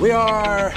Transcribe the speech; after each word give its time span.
We 0.00 0.10
are 0.10 0.72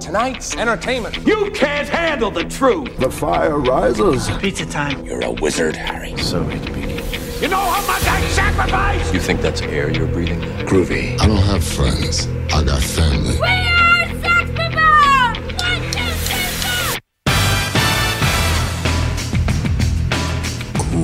tonight's 0.00 0.56
entertainment. 0.56 1.16
You 1.26 1.50
can't 1.52 1.88
handle 1.88 2.30
the 2.30 2.44
truth. 2.44 2.96
The 2.98 3.10
fire 3.10 3.58
rises. 3.58 4.28
Pizza 4.38 4.66
time. 4.66 5.04
You're 5.04 5.24
a 5.24 5.32
wizard, 5.32 5.76
Harry. 5.76 6.16
So 6.18 6.42
it 6.48 6.64
begins. 6.72 7.42
You 7.42 7.48
know 7.48 7.56
how 7.58 7.86
much 7.86 8.04
I 8.06 8.20
sacrificed? 8.28 9.12
You 9.12 9.20
think 9.20 9.40
that's 9.42 9.60
air 9.62 9.90
you're 9.90 10.06
breathing? 10.06 10.40
Groovy. 10.66 11.20
I 11.20 11.26
don't 11.26 11.36
have 11.42 11.62
friends. 11.64 12.26
I 12.52 12.62
got 12.64 12.82
family. 12.82 13.36
We 13.38 13.46
are 13.46 14.08
Sex 14.22 14.50
One, 14.58 15.34
two, 15.58 15.80
three, 16.24 16.48
four! 16.62 17.00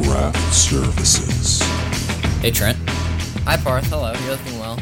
Craft 0.04 0.52
Services. 0.54 1.62
Hey 2.40 2.50
Trent, 2.50 2.78
Hi, 3.44 3.56
Parth. 3.56 3.86
Hello. 3.88 4.12
You're 4.22 4.32
looking 4.36 4.58
well. 4.58 4.78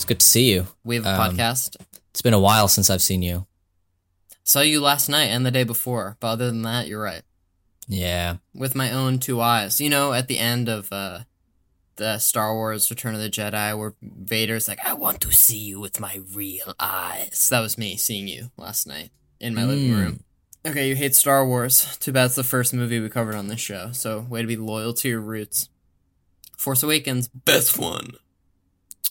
It's 0.00 0.06
good 0.06 0.20
to 0.20 0.26
see 0.26 0.50
you. 0.50 0.66
We 0.82 0.96
have 0.96 1.04
a 1.04 1.10
Um, 1.20 1.36
podcast. 1.36 1.76
It's 2.10 2.22
been 2.22 2.32
a 2.32 2.40
while 2.40 2.68
since 2.68 2.88
I've 2.88 3.02
seen 3.02 3.20
you. 3.20 3.46
Saw 4.44 4.60
you 4.62 4.80
last 4.80 5.10
night 5.10 5.26
and 5.26 5.44
the 5.44 5.50
day 5.50 5.62
before, 5.64 6.16
but 6.20 6.28
other 6.28 6.46
than 6.46 6.62
that, 6.62 6.88
you're 6.88 7.02
right. 7.02 7.20
Yeah, 7.86 8.36
With 8.54 8.74
my 8.74 8.90
own 8.92 9.18
two 9.18 9.42
eyes. 9.42 9.78
You 9.78 9.90
know, 9.90 10.14
at 10.14 10.26
the 10.26 10.38
end 10.38 10.68
of 10.70 10.90
uh, 10.90 11.20
the 11.96 12.18
Star 12.18 12.54
Wars 12.54 12.88
Return 12.88 13.14
of 13.14 13.20
the 13.20 13.28
Jedi, 13.28 13.76
where 13.78 13.94
Vader's 14.00 14.68
like, 14.68 14.82
I 14.86 14.94
want 14.94 15.20
to 15.20 15.32
see 15.32 15.58
you 15.58 15.78
with 15.80 16.00
my 16.00 16.20
real 16.32 16.72
eyes. 16.80 17.48
That 17.50 17.60
was 17.60 17.76
me 17.76 17.96
seeing 17.96 18.26
you 18.26 18.50
last 18.56 18.86
night 18.86 19.10
in 19.38 19.54
my 19.54 19.64
living 19.64 19.90
Mm. 19.90 19.96
room. 19.98 20.24
Okay, 20.66 20.88
you 20.88 20.96
hate 20.96 21.14
Star 21.14 21.46
Wars. 21.46 21.96
Too 21.98 22.12
bad 22.12 22.26
it's 22.26 22.36
the 22.36 22.44
first 22.44 22.72
movie 22.72 23.00
we 23.00 23.10
covered 23.10 23.34
on 23.34 23.48
this 23.48 23.60
show, 23.60 23.90
so 23.92 24.20
way 24.20 24.40
to 24.40 24.48
be 24.48 24.56
loyal 24.56 24.94
to 24.94 25.08
your 25.08 25.20
roots. 25.20 25.68
Force 26.56 26.82
Awakens, 26.82 27.28
best 27.28 27.76
one. 27.78 28.12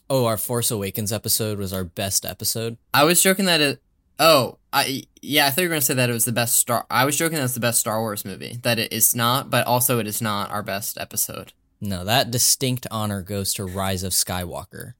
Oh, 0.09 0.25
our 0.25 0.37
Force 0.37 0.71
Awakens 0.71 1.13
episode 1.13 1.59
was 1.59 1.71
our 1.71 1.83
best 1.83 2.25
episode. 2.25 2.77
I 2.93 3.03
was 3.03 3.21
joking 3.21 3.45
that 3.45 3.61
it. 3.61 3.81
Oh, 4.17 4.57
I 4.73 5.03
yeah, 5.21 5.45
I 5.45 5.49
thought 5.51 5.61
you 5.61 5.67
were 5.67 5.73
gonna 5.73 5.81
say 5.81 5.93
that 5.93 6.09
it 6.09 6.13
was 6.13 6.25
the 6.25 6.31
best 6.31 6.57
Star. 6.57 6.85
I 6.89 7.05
was 7.05 7.15
joking 7.15 7.37
that 7.37 7.45
it's 7.45 7.53
the 7.53 7.59
best 7.59 7.79
Star 7.79 8.01
Wars 8.01 8.25
movie. 8.25 8.57
That 8.63 8.79
it 8.79 8.91
is 8.91 9.15
not, 9.15 9.49
but 9.49 9.67
also 9.67 9.99
it 9.99 10.07
is 10.07 10.21
not 10.21 10.49
our 10.51 10.63
best 10.63 10.97
episode. 10.97 11.53
No, 11.79 12.03
that 12.03 12.31
distinct 12.31 12.87
honor 12.91 13.21
goes 13.21 13.53
to 13.53 13.65
Rise 13.65 14.03
of 14.03 14.11
Skywalker. 14.11 14.93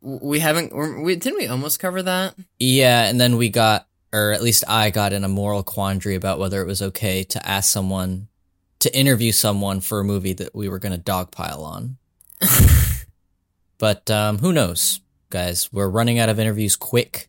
We 0.00 0.40
haven't. 0.40 0.72
We 1.02 1.16
didn't 1.16 1.38
we 1.38 1.46
almost 1.46 1.80
cover 1.80 2.02
that? 2.02 2.34
Yeah, 2.58 3.04
and 3.04 3.20
then 3.20 3.36
we 3.36 3.48
got, 3.48 3.86
or 4.12 4.32
at 4.32 4.42
least 4.42 4.64
I 4.68 4.90
got 4.90 5.12
in 5.12 5.24
a 5.24 5.28
moral 5.28 5.62
quandary 5.62 6.14
about 6.14 6.38
whether 6.38 6.60
it 6.60 6.66
was 6.66 6.82
okay 6.82 7.24
to 7.24 7.48
ask 7.48 7.72
someone 7.72 8.28
to 8.80 8.96
interview 8.96 9.32
someone 9.32 9.80
for 9.80 10.00
a 10.00 10.04
movie 10.04 10.34
that 10.34 10.54
we 10.54 10.68
were 10.68 10.78
going 10.78 10.92
to 10.92 11.02
dogpile 11.02 11.60
on. 11.60 11.96
but 13.78 14.10
um, 14.10 14.38
who 14.38 14.52
knows, 14.52 15.00
guys? 15.30 15.72
We're 15.72 15.88
running 15.88 16.18
out 16.18 16.28
of 16.28 16.38
interviews 16.38 16.76
quick, 16.76 17.28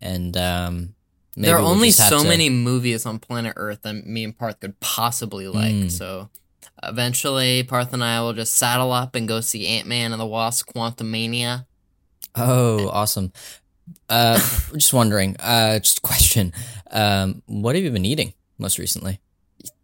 and 0.00 0.36
um, 0.36 0.94
maybe 1.36 1.46
there 1.46 1.56
are 1.56 1.62
we'll 1.62 1.70
only 1.70 1.90
so 1.90 2.22
to- 2.22 2.28
many 2.28 2.48
movies 2.50 3.06
on 3.06 3.18
planet 3.18 3.54
Earth 3.56 3.82
that 3.82 4.06
me 4.06 4.24
and 4.24 4.36
Parth 4.36 4.60
could 4.60 4.78
possibly 4.80 5.48
like. 5.48 5.74
Mm. 5.74 5.90
So 5.90 6.30
eventually, 6.82 7.62
Parth 7.62 7.92
and 7.92 8.02
I 8.02 8.20
will 8.20 8.32
just 8.32 8.54
saddle 8.54 8.92
up 8.92 9.14
and 9.14 9.28
go 9.28 9.40
see 9.40 9.66
Ant 9.66 9.86
Man 9.86 10.12
and 10.12 10.20
the 10.20 10.26
Wasp: 10.26 10.68
Quantumania. 10.74 11.66
Oh, 12.34 12.88
awesome. 12.88 13.32
Uh, 14.08 14.38
just 14.74 14.92
wondering, 14.92 15.36
uh, 15.40 15.78
just 15.78 15.98
a 15.98 16.02
question. 16.02 16.52
Um, 16.90 17.42
what 17.46 17.74
have 17.74 17.84
you 17.84 17.90
been 17.90 18.04
eating 18.04 18.34
most 18.58 18.78
recently? 18.78 19.20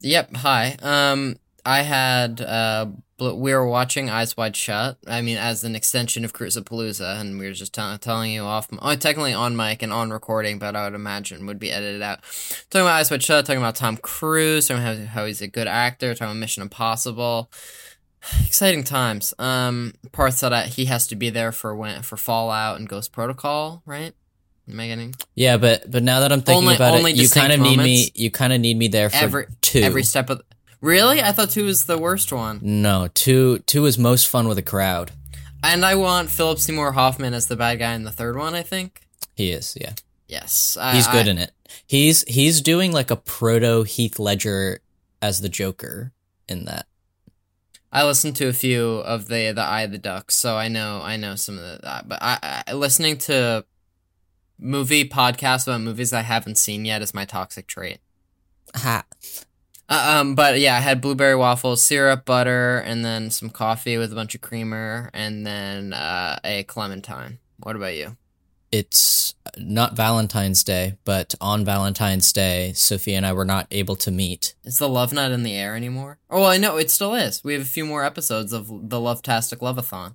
Yep. 0.00 0.36
Hi. 0.36 0.76
Um, 0.82 1.36
I 1.64 1.82
had 1.82 2.40
uh, 2.40 2.86
we 3.30 3.52
were 3.54 3.66
watching 3.66 4.10
Eyes 4.10 4.36
Wide 4.36 4.56
Shut. 4.56 4.98
I 5.06 5.22
mean, 5.22 5.36
as 5.36 5.64
an 5.64 5.74
extension 5.76 6.24
of 6.24 6.32
Cruisapalooza, 6.32 7.20
and 7.20 7.38
we 7.38 7.46
were 7.46 7.52
just 7.52 7.72
tell- 7.72 7.96
telling 7.98 8.32
you 8.32 8.42
off, 8.42 8.68
oh, 8.80 8.94
technically 8.96 9.32
on 9.34 9.56
mic 9.56 9.82
and 9.82 9.92
on 9.92 10.10
recording, 10.10 10.58
but 10.58 10.74
I 10.76 10.84
would 10.84 10.94
imagine 10.94 11.46
would 11.46 11.58
be 11.58 11.70
edited 11.72 12.02
out. 12.02 12.20
Talking 12.70 12.86
about 12.86 12.96
Eyes 13.00 13.10
Wide 13.10 13.22
Shut, 13.22 13.46
talking 13.46 13.60
about 13.62 13.76
Tom 13.76 13.96
Cruise, 13.96 14.68
talking 14.68 14.82
about 14.82 14.98
how, 14.98 15.04
how 15.20 15.26
he's 15.26 15.40
a 15.42 15.48
good 15.48 15.66
actor, 15.68 16.14
talking 16.14 16.26
about 16.32 16.36
Mission 16.40 16.62
Impossible. 16.62 17.50
Exciting 18.44 18.84
times. 18.84 19.34
Um, 19.38 19.94
Parth 20.12 20.38
said 20.38 20.50
that 20.50 20.68
he 20.68 20.84
has 20.86 21.06
to 21.08 21.16
be 21.16 21.30
there 21.30 21.52
for 21.52 21.74
when 21.74 22.02
for 22.02 22.16
Fallout 22.16 22.78
and 22.78 22.88
Ghost 22.88 23.12
Protocol, 23.12 23.82
right? 23.86 24.14
Am 24.70 24.78
I 24.78 24.86
getting 24.86 25.14
Yeah, 25.34 25.56
but 25.56 25.90
but 25.90 26.04
now 26.04 26.20
that 26.20 26.30
I'm 26.32 26.40
thinking 26.40 26.62
Only- 26.64 26.76
about 26.76 26.94
only 26.94 27.10
it, 27.12 27.16
you 27.16 27.28
kind 27.28 27.52
of 27.52 27.58
need 27.60 27.78
me. 27.78 28.10
You 28.14 28.30
kind 28.30 28.52
of 28.52 28.60
need 28.60 28.76
me 28.76 28.86
there 28.88 29.10
for 29.10 29.16
every 29.16 29.46
two. 29.60 29.80
every 29.80 30.04
step 30.04 30.30
of? 30.30 30.40
Really, 30.82 31.22
I 31.22 31.30
thought 31.32 31.50
two 31.50 31.64
was 31.64 31.84
the 31.84 31.96
worst 31.96 32.32
one. 32.32 32.58
no, 32.60 33.08
two 33.14 33.60
two 33.60 33.86
is 33.86 33.96
most 33.96 34.28
fun 34.28 34.48
with 34.48 34.58
a 34.58 34.62
crowd. 34.62 35.12
And 35.62 35.84
I 35.84 35.94
want 35.94 36.28
Philip 36.28 36.58
Seymour 36.58 36.92
Hoffman 36.92 37.34
as 37.34 37.46
the 37.46 37.54
bad 37.56 37.78
guy 37.78 37.94
in 37.94 38.02
the 38.02 38.10
third 38.10 38.36
one. 38.36 38.54
I 38.54 38.62
think. 38.62 39.00
He 39.34 39.52
is, 39.52 39.78
yeah. 39.80 39.94
Yes, 40.26 40.76
I, 40.78 40.94
He's 40.94 41.06
good 41.06 41.28
I, 41.28 41.30
in 41.30 41.38
it. 41.38 41.52
He's 41.86 42.22
he's 42.24 42.60
doing 42.60 42.90
like 42.92 43.10
a 43.10 43.16
proto 43.16 43.84
Heath 43.84 44.18
Ledger 44.18 44.80
as 45.22 45.40
the 45.40 45.48
Joker 45.48 46.12
in 46.48 46.64
that. 46.64 46.86
I 47.92 48.04
listened 48.04 48.34
to 48.36 48.48
a 48.48 48.52
few 48.52 48.84
of 48.84 49.28
the 49.28 49.52
the 49.52 49.62
Eye 49.62 49.82
of 49.82 49.92
the 49.92 49.98
Duck, 49.98 50.32
so 50.32 50.56
I 50.56 50.66
know 50.66 51.00
I 51.02 51.16
know 51.16 51.36
some 51.36 51.58
of. 51.58 51.80
Uh, 51.84 52.02
but 52.04 52.18
I, 52.20 52.64
I 52.66 52.72
listening 52.72 53.18
to 53.18 53.64
movie 54.58 55.08
podcasts 55.08 55.66
about 55.66 55.80
movies 55.80 56.12
I 56.12 56.22
haven't 56.22 56.58
seen 56.58 56.84
yet 56.84 57.02
is 57.02 57.14
my 57.14 57.24
toxic 57.24 57.68
trait. 57.68 57.98
Ha. 58.74 59.04
Uh, 59.92 60.20
um, 60.20 60.34
but 60.34 60.58
yeah, 60.58 60.74
I 60.74 60.80
had 60.80 61.02
blueberry 61.02 61.36
waffles, 61.36 61.82
syrup, 61.82 62.24
butter, 62.24 62.78
and 62.78 63.04
then 63.04 63.30
some 63.30 63.50
coffee 63.50 63.98
with 63.98 64.10
a 64.10 64.14
bunch 64.14 64.34
of 64.34 64.40
creamer, 64.40 65.10
and 65.12 65.46
then 65.46 65.92
uh, 65.92 66.38
a 66.42 66.62
clementine. 66.62 67.38
What 67.58 67.76
about 67.76 67.94
you? 67.94 68.16
It's 68.70 69.34
not 69.58 69.94
Valentine's 69.94 70.64
Day, 70.64 70.96
but 71.04 71.34
on 71.42 71.62
Valentine's 71.62 72.32
Day, 72.32 72.72
Sophia 72.74 73.18
and 73.18 73.26
I 73.26 73.34
were 73.34 73.44
not 73.44 73.66
able 73.70 73.96
to 73.96 74.10
meet. 74.10 74.54
Is 74.64 74.78
the 74.78 74.88
love 74.88 75.12
not 75.12 75.30
in 75.30 75.42
the 75.42 75.54
air 75.54 75.76
anymore? 75.76 76.16
Oh, 76.30 76.40
well, 76.40 76.48
I 76.50 76.56
know 76.56 76.78
it 76.78 76.90
still 76.90 77.14
is. 77.14 77.44
We 77.44 77.52
have 77.52 77.60
a 77.60 77.66
few 77.66 77.84
more 77.84 78.02
episodes 78.02 78.54
of 78.54 78.88
the 78.88 78.98
Love-tastic 78.98 79.60
Love-a-thon. 79.60 80.14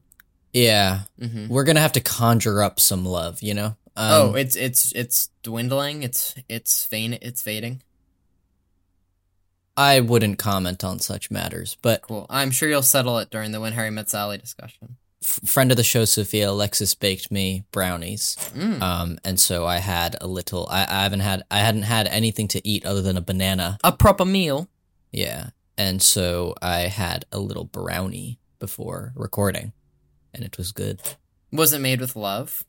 Yeah, 0.54 1.02
hmm 1.22 1.50
we're 1.50 1.66
gonna 1.66 1.82
have 1.82 1.92
to 1.92 2.02
conjure 2.02 2.64
up 2.64 2.80
some 2.80 3.06
love, 3.06 3.44
you 3.44 3.54
know. 3.54 3.76
Um, 3.96 4.12
oh, 4.12 4.34
it's 4.34 4.56
it's 4.56 4.92
it's 4.94 5.30
dwindling. 5.44 6.02
It's 6.02 6.34
it's 6.50 6.84
faint. 6.84 7.20
It's 7.22 7.44
fading. 7.44 7.84
I 9.78 10.00
wouldn't 10.00 10.40
comment 10.40 10.84
on 10.84 11.00
such 11.00 11.30
matters, 11.32 11.78
but 11.82 12.02
Cool. 12.02 12.26
I'm 12.30 12.50
sure 12.52 12.68
you'll 12.68 12.82
settle 12.82 13.20
it 13.20 13.30
during 13.30 13.52
the 13.52 13.62
When 13.62 13.74
Harry 13.74 13.92
Met 13.92 14.10
Sally 14.10 14.38
discussion. 14.40 14.98
f- 15.24 15.40
friend 15.46 15.70
of 15.72 15.78
the 15.78 15.84
show, 15.84 16.04
Sophia 16.06 16.50
Alexis 16.50 16.96
baked 16.96 17.32
me 17.32 17.64
brownies, 17.72 18.36
Mm. 18.56 18.82
um, 18.82 19.20
and 19.24 19.40
so 19.40 19.66
I 19.68 19.78
had 19.78 20.16
a 20.20 20.26
little. 20.28 20.68
I, 20.70 20.82
I 20.90 21.04
haven't 21.04 21.20
had. 21.22 21.44
I 21.52 21.60
hadn't 21.60 21.84
had 21.84 22.08
anything 22.08 22.48
to 22.50 22.68
eat 22.68 22.86
other 22.86 23.02
than 23.04 23.18
a 23.18 23.22
banana. 23.22 23.78
A 23.84 23.92
proper 23.92 24.26
meal. 24.26 24.68
Yeah, 25.12 25.50
and 25.78 26.02
so 26.02 26.56
I 26.62 26.82
had 26.88 27.26
a 27.32 27.40
little 27.40 27.64
brownie 27.66 28.40
before 28.60 29.14
recording, 29.16 29.74
and 30.34 30.44
it 30.44 30.58
was 30.58 30.72
good. 30.72 31.02
Was 31.52 31.72
it 31.72 31.80
made 31.82 32.02
with 32.02 32.16
love? 32.16 32.64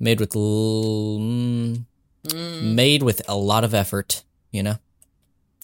Made 0.00 0.20
with 0.20 0.34
l- 0.34 1.18
mm, 1.20 1.84
Mm. 2.28 2.74
made 2.74 3.02
with 3.02 3.20
a 3.28 3.36
lot 3.36 3.64
of 3.64 3.74
effort, 3.74 4.24
you 4.50 4.62
know. 4.62 4.76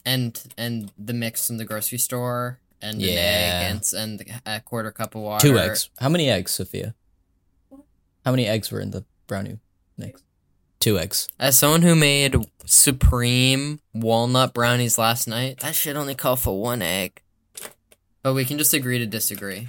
And 0.04 0.40
and 0.56 0.92
the 0.98 1.12
mix 1.12 1.46
from 1.46 1.58
the 1.58 1.64
grocery 1.64 1.98
store 1.98 2.58
and 2.80 2.96
an 2.96 3.00
Yeah. 3.00 3.70
egg 3.74 3.84
and, 3.94 4.20
and 4.20 4.40
a 4.46 4.60
quarter 4.60 4.90
cup 4.90 5.14
of 5.14 5.22
water. 5.22 5.46
Two 5.46 5.58
eggs. 5.58 5.90
How 5.98 6.08
many 6.08 6.30
eggs, 6.30 6.52
Sophia? 6.52 6.94
How 8.24 8.30
many 8.30 8.46
eggs 8.46 8.70
were 8.70 8.80
in 8.80 8.90
the 8.90 9.04
brownie 9.26 9.58
mix? 9.96 10.22
Two 10.78 10.98
eggs. 10.98 11.28
As 11.38 11.58
someone 11.58 11.82
who 11.82 11.94
made 11.94 12.34
supreme 12.64 13.80
walnut 13.92 14.54
brownies 14.54 14.96
last 14.98 15.28
night, 15.28 15.60
that 15.60 15.74
should 15.74 15.96
only 15.96 16.14
call 16.14 16.36
for 16.36 16.60
one 16.60 16.80
egg. 16.82 17.20
But 18.22 18.34
we 18.34 18.44
can 18.44 18.56
just 18.58 18.72
agree 18.74 18.98
to 18.98 19.06
disagree. 19.06 19.68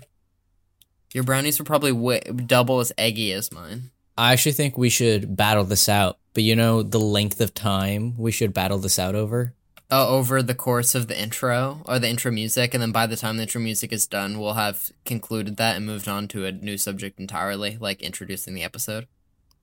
Your 1.13 1.23
brownies 1.25 1.59
were 1.59 1.65
probably 1.65 1.91
way, 1.91 2.21
double 2.21 2.79
as 2.79 2.93
eggy 2.97 3.33
as 3.33 3.51
mine. 3.51 3.91
I 4.17 4.31
actually 4.31 4.53
think 4.53 4.77
we 4.77 4.89
should 4.89 5.35
battle 5.35 5.63
this 5.65 5.89
out. 5.89 6.17
But 6.33 6.43
you 6.43 6.55
know 6.55 6.81
the 6.81 6.99
length 6.99 7.41
of 7.41 7.53
time 7.53 8.15
we 8.17 8.31
should 8.31 8.53
battle 8.53 8.77
this 8.77 8.97
out 8.97 9.15
over? 9.15 9.53
Uh, 9.91 10.07
over 10.07 10.41
the 10.41 10.55
course 10.55 10.95
of 10.95 11.07
the 11.07 11.21
intro 11.21 11.81
or 11.85 11.99
the 11.99 12.07
intro 12.07 12.31
music, 12.31 12.73
and 12.73 12.81
then 12.81 12.93
by 12.93 13.05
the 13.05 13.17
time 13.17 13.35
the 13.35 13.43
intro 13.43 13.59
music 13.59 13.91
is 13.91 14.07
done, 14.07 14.39
we'll 14.39 14.53
have 14.53 14.89
concluded 15.03 15.57
that 15.57 15.75
and 15.75 15.85
moved 15.85 16.07
on 16.07 16.29
to 16.29 16.45
a 16.45 16.51
new 16.53 16.77
subject 16.77 17.19
entirely, 17.19 17.77
like 17.77 18.01
introducing 18.01 18.53
the 18.53 18.63
episode. 18.63 19.05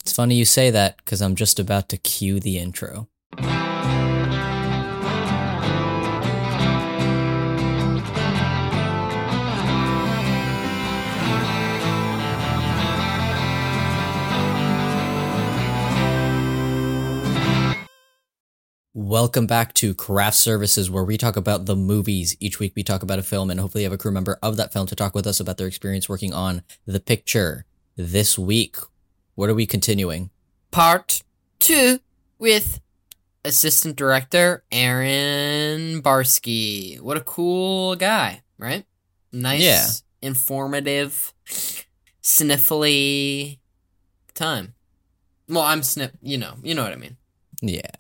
It's 0.01 0.13
funny 0.13 0.35
you 0.35 0.45
say 0.45 0.71
that 0.71 0.99
because 0.99 1.23
I'm 1.23 1.35
just 1.35 1.59
about 1.59 1.89
to 1.89 1.97
cue 1.97 2.41
the 2.41 2.59
intro. 2.59 3.09
Welcome 19.09 19.47
back 19.47 19.73
to 19.77 19.95
Craft 19.95 20.37
Services, 20.37 20.91
where 20.91 21.03
we 21.03 21.17
talk 21.17 21.39
about 21.39 21.65
the 21.65 21.75
movies. 21.75 22.37
Each 22.41 22.59
week 22.61 22.75
we 22.77 22.83
talk 22.83 23.03
about 23.03 23.19
a 23.19 23.23
film 23.23 23.49
and 23.49 23.59
hopefully 23.59 23.85
have 23.85 23.93
a 23.95 23.97
crew 23.97 24.11
member 24.11 24.39
of 24.43 24.59
that 24.59 24.71
film 24.71 24.87
to 24.87 24.95
talk 24.95 25.15
with 25.15 25.27
us 25.27 25.41
about 25.41 25.57
their 25.57 25.67
experience 25.67 26.11
working 26.11 26.35
on 26.35 26.63
the 26.85 27.01
picture. 27.01 27.65
This 27.97 28.39
week 28.39 28.77
What 29.35 29.49
are 29.49 29.55
we 29.55 29.65
continuing? 29.65 30.29
Part 30.73 31.23
two 31.59 32.01
with 32.39 32.83
assistant 33.47 33.97
director 33.97 34.63
Aaron 34.71 36.03
Barsky. 36.03 37.01
What 37.01 37.17
a 37.17 37.23
cool 37.23 37.97
guy, 37.97 38.43
right? 38.59 38.85
Nice, 39.33 39.63
Yeah. 39.63 39.89
informative, 40.21 41.33
sniffly 42.23 43.59
time. 44.35 44.75
Well, 45.49 45.63
I'm 45.63 45.83
sniff. 45.83 46.11
You 46.21 46.37
know, 46.37 46.57
you 46.63 46.75
know 46.75 46.83
what 46.83 46.93
I 46.93 46.97
mean. 46.97 47.17
Yeah. 47.61 47.91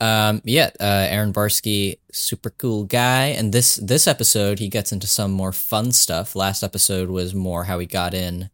Um, 0.00 0.40
yeah, 0.44 0.70
uh, 0.80 1.06
Aaron 1.10 1.32
Barsky, 1.32 1.98
super 2.12 2.50
cool 2.50 2.84
guy. 2.84 3.26
And 3.26 3.52
this 3.52 3.76
this 3.76 4.06
episode, 4.06 4.58
he 4.58 4.68
gets 4.68 4.92
into 4.92 5.06
some 5.06 5.32
more 5.32 5.52
fun 5.52 5.92
stuff. 5.92 6.34
Last 6.36 6.62
episode 6.62 7.08
was 7.10 7.34
more 7.34 7.64
how 7.64 7.78
he 7.78 7.86
got 7.86 8.14
in 8.14 8.50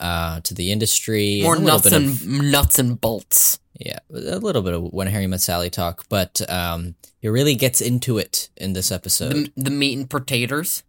uh, 0.00 0.40
to 0.40 0.54
the 0.54 0.70
industry. 0.72 1.40
More 1.42 1.56
and 1.56 1.64
nuts 1.64 1.86
and 1.92 2.06
of- 2.08 2.26
nuts 2.26 2.78
and 2.78 3.00
bolts. 3.00 3.58
yeah, 3.78 3.98
a 4.10 4.38
little 4.38 4.62
bit 4.62 4.74
of 4.74 4.82
when 4.92 5.06
Harry 5.08 5.26
met 5.26 5.40
Sally 5.40 5.70
talk, 5.70 6.04
but 6.08 6.40
um, 6.50 6.94
he 7.20 7.28
really 7.28 7.54
gets 7.54 7.80
into 7.80 8.18
it 8.18 8.48
in 8.56 8.72
this 8.74 8.90
episode. 8.92 9.32
The, 9.56 9.64
the 9.64 9.70
meat 9.70 9.96
and 9.98 10.08
potatoes 10.10 10.82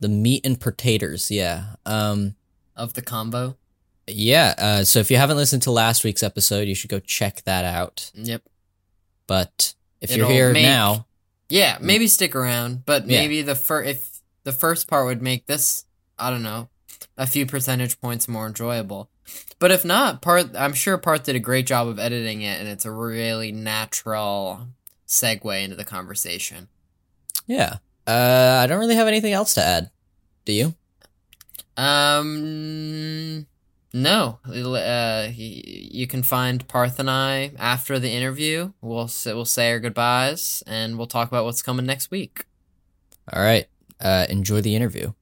The, 0.00 0.08
meat 0.08 0.44
and 0.44 0.60
potatoes, 0.60 1.30
yeah. 1.30 1.74
Um, 1.86 2.34
of 2.76 2.94
the 2.94 3.02
combo. 3.02 3.56
Yeah, 4.06 4.54
uh, 4.58 4.84
so 4.84 4.98
if 5.00 5.10
you 5.10 5.16
haven't 5.16 5.36
listened 5.36 5.62
to 5.62 5.70
last 5.70 6.04
week's 6.04 6.22
episode, 6.22 6.68
you 6.68 6.74
should 6.74 6.90
go 6.90 7.00
check 7.00 7.42
that 7.44 7.64
out. 7.64 8.10
Yep. 8.14 8.42
But 9.26 9.74
if 10.00 10.10
It'll 10.10 10.26
you're 10.28 10.34
here 10.34 10.52
make- 10.52 10.62
now, 10.64 11.06
Yeah, 11.50 11.76
maybe 11.80 12.08
stick 12.08 12.34
around, 12.34 12.84
but 12.86 13.06
Yeah. 13.08 13.20
maybe 13.20 13.42
the 13.42 13.54
fir- 13.54 13.82
if 13.84 14.20
the 14.44 14.52
first 14.52 14.86
part 14.88 15.06
would 15.06 15.22
make 15.22 15.46
this, 15.46 15.84
I 16.18 16.30
don't 16.30 16.42
know, 16.42 16.68
a 17.16 17.26
few 17.26 17.46
percentage 17.46 18.00
points 18.00 18.26
more 18.28 18.46
enjoyable. 18.46 19.08
But 19.58 19.70
if 19.70 19.84
not, 19.84 20.20
part 20.20 20.54
I'm 20.56 20.72
sure 20.74 20.98
part 20.98 21.24
did 21.24 21.36
a 21.36 21.40
great 21.40 21.66
job 21.66 21.86
of 21.88 21.98
editing 21.98 22.42
it, 22.42 22.58
and 22.60 22.68
it's 22.68 22.84
a 22.84 22.90
really 22.90 23.52
natural 23.52 24.68
segue 25.06 25.62
into 25.62 25.76
the 25.76 25.84
conversation. 25.84 26.68
yeah. 27.46 27.76
Uh, 28.06 28.60
I 28.62 28.66
don't 28.66 28.80
really 28.80 28.96
have 28.96 29.08
anything 29.08 29.32
else 29.32 29.54
to 29.54 29.62
add. 29.64 29.90
Do 30.44 30.52
you? 30.52 30.74
Um, 31.76 33.46
no, 33.94 34.40
uh, 34.44 35.28
you 35.32 36.08
can 36.08 36.24
find 36.24 36.66
Parth 36.66 36.98
and 36.98 37.08
I 37.08 37.52
after 37.60 38.00
the 38.00 38.10
interview. 38.10 38.72
We'll 38.80 39.08
we'll 39.26 39.44
say 39.44 39.70
our 39.70 39.78
goodbyes, 39.78 40.64
and 40.66 40.98
we'll 40.98 41.06
talk 41.06 41.28
about 41.28 41.44
what's 41.44 41.62
coming 41.62 41.86
next 41.86 42.10
week. 42.10 42.44
All 43.32 43.40
right. 43.40 43.66
Uh, 44.00 44.26
enjoy 44.28 44.60
the 44.60 44.74
interview. 44.74 45.12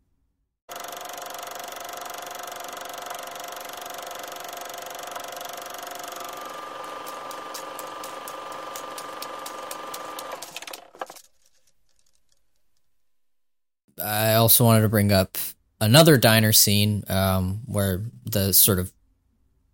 I 14.02 14.32
also 14.34 14.64
wanted 14.64 14.80
to 14.80 14.88
bring 14.88 15.12
up 15.12 15.36
another 15.82 16.17
diner 16.17 16.52
scene 16.52 17.02
um, 17.08 17.61
where 17.67 18.02
the 18.25 18.52
sort 18.52 18.79
of 18.79 18.93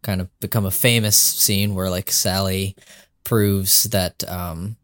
kind 0.03 0.21
of 0.21 0.41
become 0.41 0.65
a 0.65 0.71
famous 0.71 1.19
scene 1.19 1.75
where 1.75 1.91
like 1.91 2.11
Sally 2.11 2.75
proves 3.25 3.85
that 3.85 4.29
um, 4.29 4.77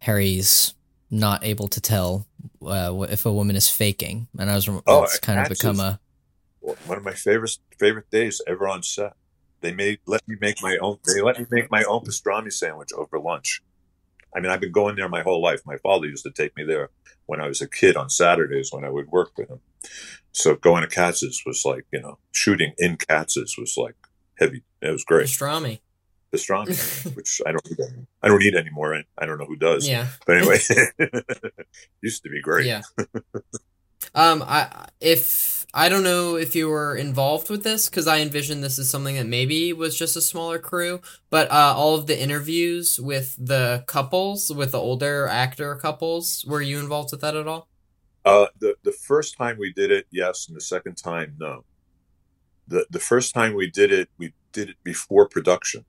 Harry's 0.00 0.74
not 1.08 1.44
able 1.44 1.68
to 1.68 1.80
tell 1.80 2.26
uh, 2.66 3.06
if 3.08 3.24
a 3.24 3.32
woman 3.32 3.54
is 3.54 3.68
faking, 3.68 4.26
and 4.38 4.50
I 4.50 4.56
was 4.56 4.68
Oh, 4.68 5.04
it's 5.04 5.20
kind 5.20 5.40
of 5.40 5.48
become 5.48 5.78
a 5.78 6.00
one 6.60 6.98
of 6.98 7.04
my 7.04 7.12
favorite 7.12 7.56
favorite 7.78 8.10
days 8.10 8.42
ever 8.46 8.68
on 8.68 8.82
set. 8.82 9.14
They 9.60 9.72
made 9.72 10.00
let 10.06 10.26
me 10.26 10.36
make 10.40 10.60
my 10.60 10.76
own. 10.78 10.98
They 11.06 11.22
let 11.22 11.38
me 11.38 11.46
make 11.48 11.70
my 11.70 11.84
own 11.84 12.00
pastrami 12.00 12.52
sandwich 12.52 12.92
over 12.92 13.20
lunch. 13.20 13.62
I 14.34 14.40
mean, 14.40 14.50
I've 14.50 14.60
been 14.60 14.72
going 14.72 14.96
there 14.96 15.08
my 15.08 15.22
whole 15.22 15.40
life. 15.40 15.60
My 15.64 15.78
father 15.78 16.06
used 16.06 16.24
to 16.24 16.30
take 16.30 16.56
me 16.56 16.64
there 16.64 16.90
when 17.26 17.40
I 17.40 17.46
was 17.46 17.62
a 17.62 17.68
kid 17.68 17.96
on 17.96 18.10
Saturdays 18.10 18.72
when 18.72 18.84
I 18.84 18.90
would 18.90 19.08
work 19.08 19.30
with 19.38 19.48
him. 19.48 19.60
So 20.32 20.54
going 20.54 20.82
to 20.82 20.88
Katz's 20.88 21.42
was 21.46 21.64
like 21.64 21.86
you 21.92 22.00
know 22.00 22.18
shooting 22.32 22.72
in 22.78 22.96
Katz's 22.96 23.56
was 23.58 23.76
like 23.76 23.96
heavy. 24.38 24.62
It 24.82 24.90
was 24.90 25.04
great. 25.04 25.26
Pastrami. 25.26 25.80
Pastrami, 26.32 27.16
which 27.16 27.40
I 27.46 27.52
don't 27.52 28.06
I 28.22 28.28
don't 28.28 28.42
eat 28.42 28.54
anymore. 28.54 29.02
I 29.18 29.26
don't 29.26 29.38
know 29.38 29.46
who 29.46 29.56
does. 29.56 29.88
Yeah. 29.88 30.08
But 30.26 30.36
anyway, 30.38 30.58
used 32.02 32.22
to 32.22 32.28
be 32.28 32.40
great. 32.40 32.66
Yeah. 32.66 32.82
um, 34.14 34.42
I 34.46 34.88
if 35.00 35.66
I 35.72 35.88
don't 35.90 36.04
know 36.04 36.36
if 36.36 36.54
you 36.54 36.68
were 36.68 36.96
involved 36.96 37.50
with 37.50 37.62
this 37.62 37.88
because 37.88 38.06
I 38.06 38.20
envisioned 38.20 38.64
this 38.64 38.78
as 38.78 38.88
something 38.88 39.16
that 39.16 39.26
maybe 39.26 39.72
was 39.72 39.98
just 39.98 40.16
a 40.16 40.22
smaller 40.22 40.58
crew, 40.58 41.02
but 41.28 41.50
uh, 41.50 41.74
all 41.76 41.94
of 41.94 42.06
the 42.06 42.18
interviews 42.18 42.98
with 42.98 43.36
the 43.38 43.84
couples, 43.86 44.50
with 44.50 44.72
the 44.72 44.78
older 44.78 45.26
actor 45.26 45.74
couples, 45.74 46.44
were 46.46 46.62
you 46.62 46.78
involved 46.78 47.10
with 47.10 47.20
that 47.20 47.36
at 47.36 47.46
all? 47.46 47.68
Uh, 48.26 48.48
the 48.58 48.74
the 48.82 48.92
first 48.92 49.36
time 49.36 49.56
we 49.56 49.72
did 49.72 49.92
it, 49.92 50.06
yes, 50.10 50.48
and 50.48 50.56
the 50.56 50.60
second 50.60 50.96
time, 50.96 51.36
no. 51.38 51.64
the 52.66 52.84
The 52.90 52.98
first 52.98 53.32
time 53.32 53.54
we 53.54 53.70
did 53.70 53.92
it, 53.92 54.08
we 54.18 54.32
did 54.52 54.70
it 54.70 54.76
before 54.82 55.28
production, 55.28 55.84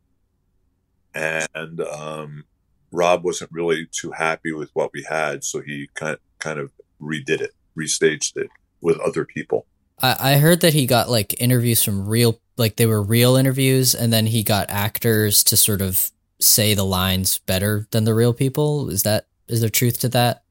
and 1.15 1.81
um, 1.81 2.43
Rob 2.91 3.23
wasn't 3.23 3.51
really 3.51 3.87
too 3.91 4.11
happy 4.11 4.51
with 4.51 4.69
what 4.73 4.91
we 4.93 5.03
had, 5.09 5.43
so 5.43 5.61
he 5.61 5.89
kind 5.95 6.19
kind 6.37 6.59
of 6.59 6.71
redid 7.01 7.41
it, 7.41 7.53
restaged 7.75 8.37
it 8.37 8.49
with 8.81 8.99
other 8.99 9.25
people. 9.25 9.65
I, 9.99 10.33
I 10.33 10.37
heard 10.37 10.61
that 10.61 10.73
he 10.75 10.85
got 10.85 11.09
like 11.09 11.41
interviews 11.41 11.83
from 11.83 12.07
real, 12.07 12.39
like 12.55 12.75
they 12.75 12.85
were 12.85 13.01
real 13.01 13.35
interviews, 13.35 13.95
and 13.95 14.13
then 14.13 14.27
he 14.27 14.43
got 14.43 14.69
actors 14.69 15.43
to 15.45 15.57
sort 15.57 15.81
of 15.81 16.11
say 16.39 16.75
the 16.75 16.85
lines 16.85 17.39
better 17.39 17.87
than 17.89 18.03
the 18.03 18.13
real 18.13 18.33
people. 18.33 18.91
Is 18.91 19.01
that 19.03 19.25
is 19.47 19.61
there 19.61 19.71
truth 19.71 19.99
to 20.01 20.09
that? 20.09 20.43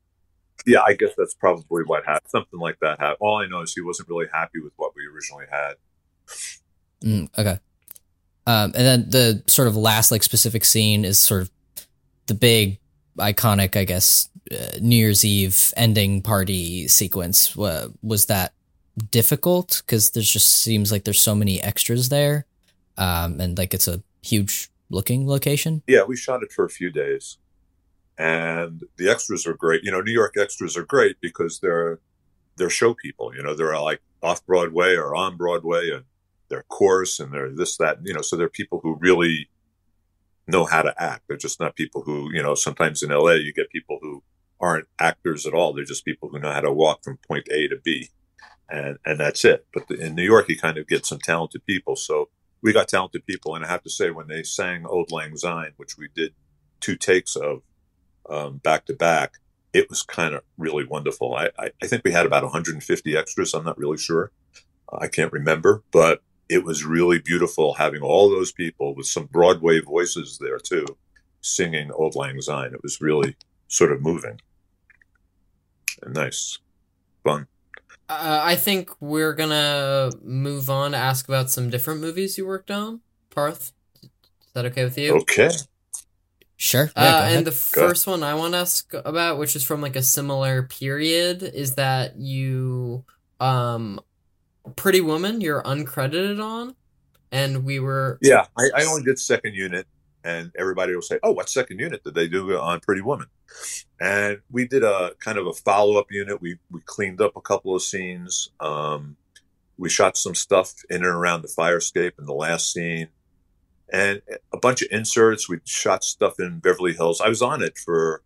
Yeah, 0.66 0.82
I 0.86 0.94
guess 0.94 1.12
that's 1.16 1.34
probably 1.34 1.84
what 1.84 2.04
happened. 2.04 2.28
Something 2.28 2.58
like 2.58 2.78
that 2.80 2.98
happened. 2.98 3.18
All 3.20 3.38
I 3.38 3.46
know 3.46 3.60
is 3.60 3.72
he 3.72 3.80
wasn't 3.80 4.08
really 4.08 4.26
happy 4.32 4.58
with 4.58 4.72
what 4.76 4.92
we 4.96 5.02
originally 5.06 5.46
had. 5.50 5.74
Mm, 7.02 7.38
okay. 7.38 7.58
Um, 8.46 8.72
and 8.74 8.86
then 8.86 9.10
the 9.10 9.42
sort 9.46 9.68
of 9.68 9.76
last 9.76 10.10
like 10.10 10.22
specific 10.22 10.64
scene 10.64 11.04
is 11.04 11.18
sort 11.18 11.42
of 11.42 11.50
the 12.26 12.34
big 12.34 12.78
iconic, 13.18 13.76
I 13.76 13.84
guess, 13.84 14.28
uh, 14.52 14.78
New 14.80 14.96
Year's 14.96 15.24
Eve 15.24 15.72
ending 15.76 16.22
party 16.22 16.88
sequence. 16.88 17.56
Uh, 17.56 17.88
was 18.02 18.26
that 18.26 18.52
difficult? 19.10 19.82
Because 19.84 20.10
there's 20.10 20.30
just 20.30 20.50
seems 20.50 20.92
like 20.92 21.04
there's 21.04 21.20
so 21.20 21.34
many 21.34 21.60
extras 21.62 22.08
there, 22.08 22.46
um, 22.96 23.40
and 23.40 23.58
like 23.58 23.74
it's 23.74 23.88
a 23.88 24.02
huge 24.22 24.70
looking 24.90 25.26
location. 25.26 25.82
Yeah, 25.86 26.04
we 26.04 26.16
shot 26.16 26.42
it 26.42 26.52
for 26.52 26.64
a 26.64 26.70
few 26.70 26.90
days, 26.90 27.38
and 28.18 28.82
the 28.96 29.08
extras 29.08 29.46
are 29.46 29.54
great. 29.54 29.82
You 29.84 29.90
know, 29.90 30.00
New 30.00 30.12
York 30.12 30.34
extras 30.36 30.76
are 30.76 30.84
great 30.84 31.16
because 31.20 31.60
they're 31.60 32.00
they're 32.56 32.70
show 32.70 32.94
people. 32.94 33.34
You 33.34 33.42
know, 33.42 33.54
they're 33.54 33.74
uh, 33.74 33.82
like 33.82 34.00
off 34.22 34.44
Broadway 34.46 34.94
or 34.94 35.14
on 35.14 35.36
Broadway, 35.36 35.90
and 35.90 36.04
they're 36.48 36.64
coarse 36.68 37.20
and 37.20 37.32
they're 37.32 37.50
this 37.50 37.76
that. 37.76 37.98
You 38.02 38.14
know, 38.14 38.22
so 38.22 38.36
they're 38.36 38.48
people 38.48 38.80
who 38.82 38.96
really 39.00 39.48
know 40.46 40.64
how 40.64 40.82
to 40.82 40.94
act. 41.02 41.24
They're 41.28 41.36
just 41.36 41.60
not 41.60 41.76
people 41.76 42.02
who 42.02 42.30
you 42.32 42.42
know. 42.42 42.54
Sometimes 42.54 43.02
in 43.02 43.10
LA, 43.10 43.32
you 43.32 43.52
get 43.52 43.70
people 43.70 43.98
who 44.00 44.22
aren't 44.60 44.88
actors 44.98 45.46
at 45.46 45.52
all. 45.54 45.72
They're 45.72 45.84
just 45.84 46.04
people 46.04 46.28
who 46.30 46.38
know 46.38 46.52
how 46.52 46.60
to 46.60 46.72
walk 46.72 47.04
from 47.04 47.18
point 47.28 47.48
A 47.50 47.68
to 47.68 47.76
B, 47.84 48.10
and 48.70 48.98
and 49.04 49.20
that's 49.20 49.44
it. 49.44 49.66
But 49.74 49.90
in 49.90 50.14
New 50.14 50.24
York, 50.24 50.48
you 50.48 50.58
kind 50.58 50.78
of 50.78 50.86
get 50.86 51.04
some 51.04 51.18
talented 51.18 51.66
people. 51.66 51.96
So 51.96 52.30
we 52.62 52.72
got 52.72 52.88
talented 52.88 53.26
people, 53.26 53.54
and 53.54 53.64
I 53.64 53.68
have 53.68 53.82
to 53.82 53.90
say, 53.90 54.10
when 54.10 54.28
they 54.28 54.42
sang 54.42 54.86
"Auld 54.86 55.12
Lang 55.12 55.36
Syne," 55.36 55.72
which 55.76 55.98
we 55.98 56.08
did 56.14 56.34
two 56.80 56.96
takes 56.96 57.36
of 57.36 57.62
um, 58.28 58.58
back 58.58 58.86
to 58.86 58.94
back, 58.94 59.34
it 59.72 59.88
was 59.88 60.02
kind 60.02 60.34
of 60.34 60.42
really 60.56 60.84
wonderful. 60.84 61.34
I, 61.34 61.50
I, 61.58 61.70
I 61.82 61.86
think 61.86 62.02
we 62.04 62.12
had 62.12 62.26
about 62.26 62.42
150 62.42 63.16
extras. 63.16 63.54
I'm 63.54 63.64
not 63.64 63.78
really 63.78 63.98
sure. 63.98 64.30
I 64.92 65.08
can't 65.08 65.32
remember, 65.32 65.82
but 65.92 66.22
it 66.48 66.64
was 66.64 66.84
really 66.84 67.18
beautiful 67.18 67.74
having 67.74 68.02
all 68.02 68.30
those 68.30 68.52
people 68.52 68.94
with 68.94 69.06
some 69.06 69.26
Broadway 69.26 69.80
voices 69.80 70.38
there 70.40 70.58
too, 70.58 70.86
singing 71.40 71.90
"Auld 71.90 72.14
Lang 72.14 72.40
Syne." 72.40 72.72
It 72.72 72.82
was 72.82 73.00
really 73.00 73.36
sort 73.68 73.90
of 73.92 74.00
moving 74.00 74.40
and 76.02 76.14
nice, 76.14 76.58
fun. 77.24 77.46
Uh, 78.08 78.40
I 78.42 78.56
think 78.56 78.90
we're 79.00 79.32
gonna 79.32 80.10
move 80.22 80.70
on 80.70 80.92
to 80.92 80.96
ask 80.96 81.26
about 81.28 81.50
some 81.50 81.70
different 81.70 82.00
movies 82.00 82.38
you 82.38 82.46
worked 82.46 82.70
on. 82.70 83.00
Parth, 83.30 83.72
is 84.02 84.10
that 84.54 84.64
okay 84.66 84.84
with 84.84 84.96
you? 84.96 85.16
Okay. 85.16 85.50
Sure. 86.56 86.90
Yeah, 86.96 87.16
uh, 87.16 87.22
and 87.28 87.46
the 87.46 87.52
first 87.52 88.06
one 88.06 88.22
I 88.22 88.34
want 88.34 88.54
to 88.54 88.58
ask 88.58 88.92
about, 88.94 89.38
which 89.38 89.56
is 89.56 89.62
from 89.62 89.82
like 89.82 89.94
a 89.94 90.02
similar 90.02 90.62
period, 90.62 91.42
is 91.42 91.74
that 91.74 92.16
you, 92.16 93.04
um, 93.40 94.00
Pretty 94.74 95.02
Woman, 95.02 95.40
you're 95.40 95.62
uncredited 95.62 96.42
on, 96.42 96.74
and 97.30 97.64
we 97.64 97.78
were 97.78 98.18
Yeah, 98.22 98.46
I, 98.58 98.70
I 98.74 98.84
only 98.84 99.02
did 99.02 99.18
second 99.18 99.54
unit, 99.54 99.86
and 100.24 100.50
everybody 100.58 100.94
will 100.94 101.02
say, 101.02 101.18
"Oh, 101.22 101.32
what 101.32 101.50
second 101.50 101.78
unit 101.78 102.02
did 102.02 102.14
they 102.14 102.26
do 102.26 102.56
on 102.58 102.80
Pretty 102.80 103.02
Woman?" 103.02 103.26
And 104.00 104.40
we 104.50 104.66
did 104.66 104.82
a 104.82 105.12
kind 105.20 105.38
of 105.38 105.46
a 105.46 105.52
follow 105.52 105.98
up 105.98 106.06
unit. 106.10 106.40
We 106.40 106.58
we 106.70 106.80
cleaned 106.86 107.20
up 107.20 107.36
a 107.36 107.40
couple 107.42 107.74
of 107.74 107.82
scenes. 107.82 108.50
Um, 108.60 109.16
we 109.78 109.90
shot 109.90 110.16
some 110.16 110.34
stuff 110.34 110.72
in 110.88 110.96
and 110.96 111.04
around 111.04 111.42
the 111.42 111.48
fire 111.48 111.76
escape 111.76 112.14
in 112.18 112.24
the 112.24 112.32
last 112.32 112.72
scene. 112.72 113.08
And 113.92 114.20
a 114.52 114.58
bunch 114.58 114.82
of 114.82 114.88
inserts. 114.90 115.48
We 115.48 115.58
shot 115.64 116.04
stuff 116.04 116.38
in 116.38 116.58
Beverly 116.58 116.94
Hills. 116.94 117.20
I 117.20 117.28
was 117.28 117.42
on 117.42 117.62
it 117.62 117.78
for 117.78 118.22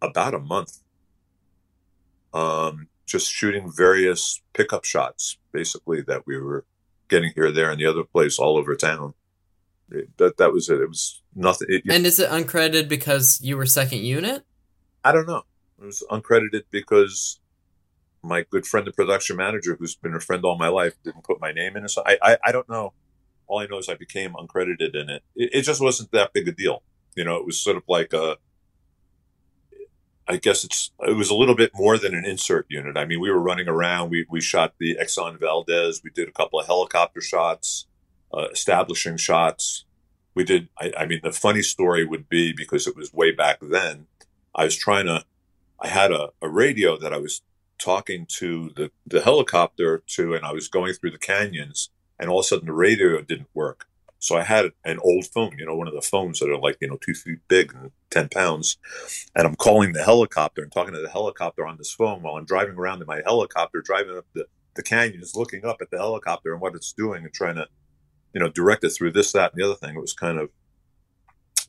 about 0.00 0.34
a 0.34 0.38
month, 0.38 0.78
um, 2.32 2.88
just 3.06 3.30
shooting 3.30 3.70
various 3.70 4.40
pickup 4.52 4.84
shots, 4.84 5.38
basically 5.52 6.00
that 6.02 6.26
we 6.26 6.38
were 6.38 6.64
getting 7.08 7.32
here, 7.34 7.50
there, 7.52 7.70
and 7.70 7.80
the 7.80 7.86
other 7.86 8.04
place 8.04 8.38
all 8.38 8.56
over 8.56 8.74
town. 8.74 9.14
It- 9.90 10.16
that 10.16 10.38
that 10.38 10.52
was 10.52 10.68
it. 10.70 10.80
It 10.80 10.88
was 10.88 11.20
nothing. 11.34 11.68
It, 11.70 11.82
And 11.90 12.06
is 12.06 12.18
it 12.18 12.30
uncredited 12.30 12.88
because 12.88 13.40
you 13.42 13.56
were 13.56 13.66
second 13.66 13.98
unit? 13.98 14.44
I 15.04 15.12
don't 15.12 15.26
know. 15.26 15.42
It 15.80 15.84
was 15.84 16.02
uncredited 16.10 16.62
because 16.70 17.38
my 18.22 18.42
good 18.48 18.66
friend, 18.66 18.86
the 18.86 18.92
production 18.92 19.36
manager, 19.36 19.76
who's 19.78 19.94
been 19.94 20.14
a 20.14 20.20
friend 20.20 20.42
all 20.44 20.56
my 20.56 20.68
life, 20.68 20.94
didn't 21.04 21.24
put 21.24 21.40
my 21.40 21.52
name 21.52 21.76
in. 21.76 21.86
So 21.88 22.02
I, 22.06 22.16
I, 22.22 22.38
I 22.46 22.52
don't 22.52 22.68
know. 22.68 22.94
All 23.46 23.60
I 23.60 23.66
know 23.66 23.78
is 23.78 23.88
I 23.88 23.94
became 23.94 24.32
uncredited 24.34 24.94
in 24.94 25.10
it. 25.10 25.22
it. 25.36 25.50
It 25.52 25.62
just 25.62 25.80
wasn't 25.80 26.12
that 26.12 26.32
big 26.32 26.48
a 26.48 26.52
deal. 26.52 26.82
You 27.14 27.24
know, 27.24 27.36
it 27.36 27.46
was 27.46 27.60
sort 27.60 27.76
of 27.76 27.84
like 27.88 28.12
a, 28.12 28.36
I 30.26 30.36
guess 30.36 30.64
it's, 30.64 30.90
it 31.00 31.16
was 31.16 31.30
a 31.30 31.34
little 31.34 31.54
bit 31.54 31.72
more 31.74 31.98
than 31.98 32.14
an 32.14 32.24
insert 32.24 32.66
unit. 32.68 32.96
I 32.96 33.04
mean, 33.04 33.20
we 33.20 33.30
were 33.30 33.40
running 33.40 33.68
around. 33.68 34.10
We, 34.10 34.26
we 34.30 34.40
shot 34.40 34.74
the 34.80 34.96
Exxon 35.00 35.38
Valdez. 35.38 36.02
We 36.02 36.10
did 36.10 36.28
a 36.28 36.32
couple 36.32 36.58
of 36.58 36.66
helicopter 36.66 37.20
shots, 37.20 37.86
uh, 38.32 38.48
establishing 38.52 39.16
shots. 39.18 39.84
We 40.34 40.42
did, 40.42 40.68
I, 40.80 40.92
I 40.98 41.06
mean, 41.06 41.20
the 41.22 41.30
funny 41.30 41.62
story 41.62 42.04
would 42.04 42.28
be 42.28 42.52
because 42.52 42.86
it 42.86 42.96
was 42.96 43.12
way 43.12 43.32
back 43.32 43.58
then. 43.60 44.06
I 44.54 44.64
was 44.64 44.76
trying 44.76 45.06
to, 45.06 45.24
I 45.78 45.88
had 45.88 46.10
a, 46.10 46.30
a 46.40 46.48
radio 46.48 46.98
that 46.98 47.12
I 47.12 47.18
was 47.18 47.42
talking 47.78 48.26
to 48.38 48.70
the, 48.74 48.90
the 49.06 49.20
helicopter 49.20 50.02
to, 50.06 50.34
and 50.34 50.44
I 50.44 50.52
was 50.52 50.68
going 50.68 50.94
through 50.94 51.10
the 51.10 51.18
canyons, 51.18 51.90
and 52.24 52.30
all 52.30 52.38
of 52.38 52.44
a 52.44 52.48
sudden 52.48 52.64
the 52.64 52.72
radio 52.72 53.20
didn't 53.20 53.48
work. 53.52 53.86
So 54.18 54.38
I 54.38 54.44
had 54.44 54.70
an 54.86 54.98
old 55.00 55.26
phone, 55.26 55.54
you 55.58 55.66
know, 55.66 55.76
one 55.76 55.88
of 55.88 55.92
the 55.92 56.00
phones 56.00 56.40
that 56.40 56.48
are 56.48 56.58
like, 56.58 56.78
you 56.80 56.88
know, 56.88 56.96
two 56.96 57.12
feet 57.12 57.40
big 57.48 57.74
and 57.74 57.90
10 58.08 58.30
pounds. 58.30 58.78
And 59.36 59.46
I'm 59.46 59.54
calling 59.54 59.92
the 59.92 60.02
helicopter 60.02 60.62
and 60.62 60.72
talking 60.72 60.94
to 60.94 61.02
the 61.02 61.10
helicopter 61.10 61.66
on 61.66 61.76
this 61.76 61.92
phone 61.92 62.22
while 62.22 62.36
I'm 62.36 62.46
driving 62.46 62.76
around 62.76 63.02
in 63.02 63.06
my 63.06 63.20
helicopter, 63.22 63.82
driving 63.82 64.16
up 64.16 64.24
the, 64.32 64.46
the 64.76 64.82
canyons, 64.82 65.36
looking 65.36 65.66
up 65.66 65.76
at 65.82 65.90
the 65.90 65.98
helicopter 65.98 66.54
and 66.54 66.62
what 66.62 66.74
it's 66.74 66.94
doing 66.94 67.24
and 67.24 67.34
trying 67.34 67.56
to, 67.56 67.68
you 68.32 68.40
know, 68.40 68.48
direct 68.48 68.82
it 68.82 68.94
through 68.96 69.12
this, 69.12 69.30
that, 69.32 69.52
and 69.52 69.60
the 69.60 69.66
other 69.66 69.76
thing. 69.76 69.94
It 69.94 70.00
was 70.00 70.14
kind 70.14 70.38
of 70.38 70.48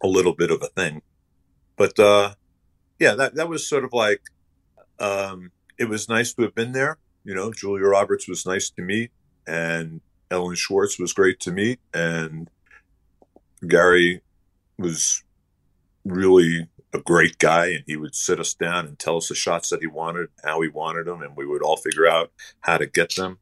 a 0.02 0.08
little 0.08 0.34
bit 0.34 0.50
of 0.50 0.62
a 0.62 0.68
thing. 0.68 1.02
But, 1.76 2.00
uh, 2.00 2.36
yeah, 3.00 3.16
that, 3.16 3.36
that 3.36 3.50
was 3.50 3.68
sort 3.68 3.84
of 3.84 3.92
like, 3.92 4.22
um, 4.98 5.52
it 5.78 5.90
was 5.90 6.08
nice 6.08 6.34
to 6.36 6.44
have 6.44 6.56
been 6.56 6.72
there. 6.72 7.00
You 7.26 7.36
know, 7.36 7.52
Julia 7.52 7.86
Roberts 7.86 8.30
was 8.30 8.46
nice 8.46 8.70
to 8.70 8.82
meet, 8.82 9.12
and 9.46 10.00
Ellen 10.32 10.56
Schwartz 10.56 11.00
was 11.00 11.14
great 11.14 11.40
to 11.42 11.52
meet, 11.52 11.80
and 11.94 12.50
Garry 13.68 14.22
was 14.78 15.24
really 16.04 16.68
a 16.94 17.00
great 17.00 17.38
guy, 17.38 17.68
and 17.68 17.84
he 17.86 17.98
would 17.98 18.16
sit 18.16 18.40
us 18.40 18.54
down 18.54 18.86
and 18.86 18.98
tell 18.98 19.18
us 19.18 19.30
the 19.30 19.36
shots 19.36 19.70
that 19.70 19.82
he 19.82 19.88
wanted, 19.88 20.30
how 20.44 20.62
he 20.62 20.70
wanted 20.70 21.06
them, 21.06 21.22
and 21.22 21.36
we 21.36 21.46
would 21.46 21.62
all 21.62 21.78
figure 21.78 22.08
out 22.08 22.32
how 22.62 22.78
to 22.78 22.86
get 22.86 23.16
them. 23.16 23.40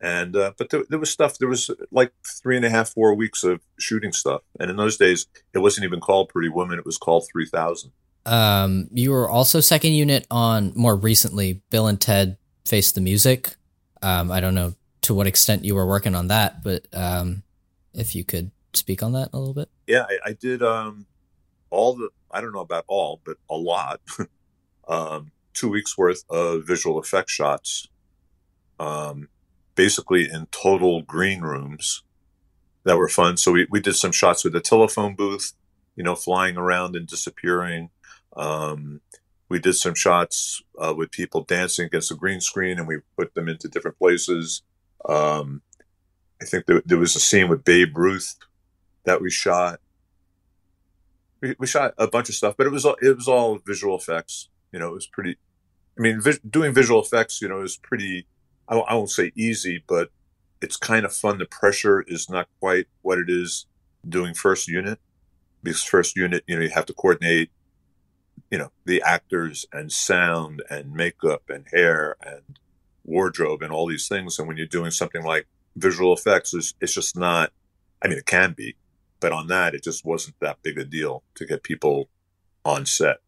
And 0.00 0.34
uh, 0.34 0.52
but 0.58 0.70
there, 0.70 0.82
there 0.88 0.98
was 0.98 1.10
stuff. 1.10 1.38
There 1.38 1.48
was 1.48 1.70
like 1.92 2.12
three 2.26 2.56
and 2.56 2.64
a 2.64 2.70
half, 2.70 2.90
four 2.90 3.14
weeks 3.14 3.44
of 3.44 3.60
shooting 3.78 4.12
stuff, 4.12 4.42
and 4.58 4.68
in 4.70 4.76
those 4.76 4.96
days, 4.96 5.26
it 5.54 5.60
wasn't 5.60 5.84
even 5.84 6.00
called 6.00 6.28
Pretty 6.28 6.48
Woman; 6.48 6.78
it 6.78 6.84
was 6.84 6.98
called 6.98 7.28
Three 7.30 7.46
Thousand. 7.46 7.92
Um, 8.26 8.88
you 8.92 9.12
were 9.12 9.28
also 9.28 9.60
second 9.60 9.92
unit 9.92 10.26
on 10.30 10.72
more 10.74 10.96
recently 10.96 11.62
Bill 11.70 11.86
and 11.86 12.00
Ted 12.00 12.36
Face 12.66 12.90
the 12.90 13.00
Music. 13.00 13.54
Um, 14.02 14.32
I 14.32 14.40
don't 14.40 14.56
know 14.56 14.74
to 15.02 15.14
what 15.14 15.26
extent 15.26 15.64
you 15.64 15.74
were 15.74 15.86
working 15.86 16.14
on 16.14 16.28
that, 16.28 16.62
but 16.62 16.86
um, 16.92 17.42
if 17.94 18.14
you 18.14 18.24
could 18.24 18.50
speak 18.72 19.02
on 19.02 19.12
that 19.12 19.30
a 19.32 19.38
little 19.38 19.54
bit. 19.54 19.68
yeah, 19.86 20.06
I, 20.08 20.30
I 20.30 20.32
did 20.32 20.62
um, 20.62 21.06
all 21.70 21.94
the 21.94 22.10
I 22.30 22.40
don't 22.40 22.52
know 22.52 22.60
about 22.60 22.84
all, 22.88 23.20
but 23.24 23.36
a 23.50 23.56
lot. 23.56 24.00
um, 24.88 25.32
two 25.54 25.68
weeks 25.68 25.98
worth 25.98 26.24
of 26.30 26.66
visual 26.66 26.98
effect 26.98 27.30
shots, 27.30 27.88
um, 28.80 29.28
basically 29.74 30.28
in 30.30 30.46
total 30.50 31.02
green 31.02 31.42
rooms 31.42 32.02
that 32.84 32.96
were 32.96 33.08
fun. 33.08 33.36
So 33.36 33.52
we, 33.52 33.66
we 33.70 33.80
did 33.80 33.94
some 33.94 34.12
shots 34.12 34.44
with 34.44 34.52
the 34.52 34.60
telephone 34.60 35.14
booth, 35.14 35.52
you 35.94 36.02
know, 36.02 36.14
flying 36.14 36.56
around 36.56 36.96
and 36.96 37.06
disappearing. 37.06 37.90
Um, 38.34 39.00
we 39.48 39.58
did 39.58 39.74
some 39.74 39.94
shots 39.94 40.62
uh, 40.78 40.94
with 40.96 41.10
people 41.10 41.44
dancing 41.44 41.84
against 41.84 42.10
a 42.10 42.14
green 42.14 42.40
screen, 42.40 42.78
and 42.78 42.88
we 42.88 42.98
put 43.16 43.34
them 43.34 43.48
into 43.48 43.68
different 43.68 43.98
places. 43.98 44.62
Um, 45.08 45.62
I 46.40 46.44
think 46.44 46.66
there, 46.66 46.82
there 46.84 46.98
was 46.98 47.16
a 47.16 47.20
scene 47.20 47.48
with 47.48 47.64
Babe 47.64 47.96
Ruth 47.96 48.36
that 49.04 49.20
we 49.20 49.30
shot. 49.30 49.80
We, 51.40 51.54
we 51.58 51.66
shot 51.66 51.94
a 51.98 52.06
bunch 52.06 52.28
of 52.28 52.34
stuff, 52.34 52.54
but 52.56 52.66
it 52.66 52.70
was 52.70 52.84
all, 52.84 52.96
it 53.02 53.16
was 53.16 53.28
all 53.28 53.58
visual 53.66 53.96
effects. 53.96 54.48
You 54.72 54.78
know, 54.78 54.88
it 54.88 54.94
was 54.94 55.06
pretty. 55.06 55.36
I 55.98 56.00
mean, 56.00 56.22
doing 56.48 56.72
visual 56.72 57.02
effects, 57.02 57.42
you 57.42 57.48
know, 57.48 57.62
is 57.62 57.76
pretty. 57.76 58.26
I, 58.68 58.76
I 58.76 58.94
won't 58.94 59.10
say 59.10 59.32
easy, 59.36 59.84
but 59.86 60.10
it's 60.60 60.76
kind 60.76 61.04
of 61.04 61.12
fun. 61.12 61.38
The 61.38 61.46
pressure 61.46 62.02
is 62.02 62.30
not 62.30 62.48
quite 62.60 62.86
what 63.02 63.18
it 63.18 63.28
is 63.28 63.66
doing 64.08 64.34
first 64.34 64.68
unit, 64.68 64.98
because 65.62 65.82
first 65.82 66.16
unit, 66.16 66.44
you 66.46 66.56
know, 66.56 66.62
you 66.62 66.70
have 66.70 66.86
to 66.86 66.94
coordinate, 66.94 67.50
you 68.50 68.58
know, 68.58 68.72
the 68.84 69.02
actors 69.02 69.66
and 69.72 69.92
sound 69.92 70.62
and 70.70 70.92
makeup 70.92 71.42
and 71.48 71.66
hair 71.72 72.16
and 72.20 72.58
wardrobe 73.04 73.62
and 73.62 73.72
all 73.72 73.86
these 73.86 74.08
things. 74.08 74.38
And 74.38 74.48
when 74.48 74.56
you're 74.56 74.66
doing 74.66 74.90
something 74.90 75.22
like 75.22 75.46
visual 75.76 76.12
effects, 76.12 76.54
it's, 76.54 76.74
it's 76.80 76.94
just 76.94 77.16
not. 77.16 77.52
I 78.02 78.08
mean, 78.08 78.18
it 78.18 78.26
can 78.26 78.52
be, 78.52 78.76
but 79.20 79.32
on 79.32 79.46
that, 79.46 79.74
it 79.74 79.84
just 79.84 80.04
wasn't 80.04 80.36
that 80.40 80.62
big 80.62 80.78
a 80.78 80.84
deal 80.84 81.22
to 81.36 81.46
get 81.46 81.62
people 81.62 82.08
on 82.64 82.84
set. 82.86 83.18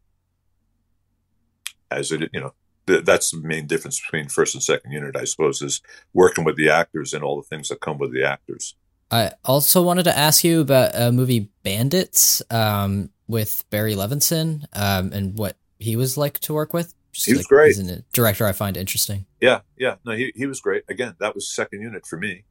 As 1.90 2.10
it, 2.10 2.28
you 2.32 2.40
know, 2.40 2.54
th- 2.86 3.04
that's 3.04 3.30
the 3.30 3.40
main 3.40 3.66
difference 3.66 4.00
between 4.00 4.28
first 4.28 4.54
and 4.54 4.62
second 4.62 4.90
unit, 4.90 5.16
I 5.16 5.24
suppose, 5.24 5.62
is 5.62 5.80
working 6.12 6.44
with 6.44 6.56
the 6.56 6.70
actors 6.70 7.14
and 7.14 7.22
all 7.22 7.36
the 7.36 7.46
things 7.46 7.68
that 7.68 7.80
come 7.80 7.98
with 7.98 8.12
the 8.12 8.24
actors. 8.24 8.74
I 9.10 9.32
also 9.44 9.82
wanted 9.82 10.04
to 10.04 10.18
ask 10.18 10.42
you 10.42 10.60
about 10.60 10.90
a 10.94 11.12
movie 11.12 11.50
Bandits 11.62 12.42
um, 12.50 13.10
with 13.28 13.64
Barry 13.70 13.94
Levinson 13.94 14.64
um, 14.72 15.12
and 15.12 15.38
what 15.38 15.56
he 15.78 15.94
was 15.94 16.16
like 16.16 16.40
to 16.40 16.54
work 16.54 16.72
with. 16.72 16.94
Just 17.14 17.26
He 17.26 17.32
was 17.32 17.40
like, 17.40 17.48
great. 17.48 17.76
He's 17.76 17.90
a 17.90 18.02
director 18.12 18.46
I 18.46 18.52
find 18.52 18.76
interesting. 18.76 19.26
Yeah, 19.40 19.60
yeah. 19.78 19.96
No, 20.04 20.12
he, 20.12 20.32
he 20.34 20.46
was 20.46 20.60
great. 20.60 20.82
Again, 20.88 21.14
that 21.20 21.34
was 21.34 21.50
second 21.50 21.80
unit 21.80 22.06
for 22.06 22.18
me. 22.18 22.44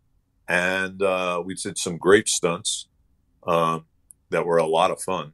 And 0.48 1.01
uh, 1.01 1.41
we 1.46 1.55
did 1.55 1.77
some 1.77 1.98
great 1.98 2.29
stunts 2.29 2.88
um, 3.46 3.86
that 4.29 4.46
were 4.46 4.58
a 4.58 4.65
lot 4.65 4.91
of 4.91 5.01
fun 5.01 5.34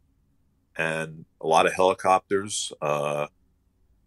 and 0.76 1.26
a 1.42 1.48
lot 1.48 1.66
of 1.66 1.74
helicopters. 1.74 2.74
Uh, 2.82 3.28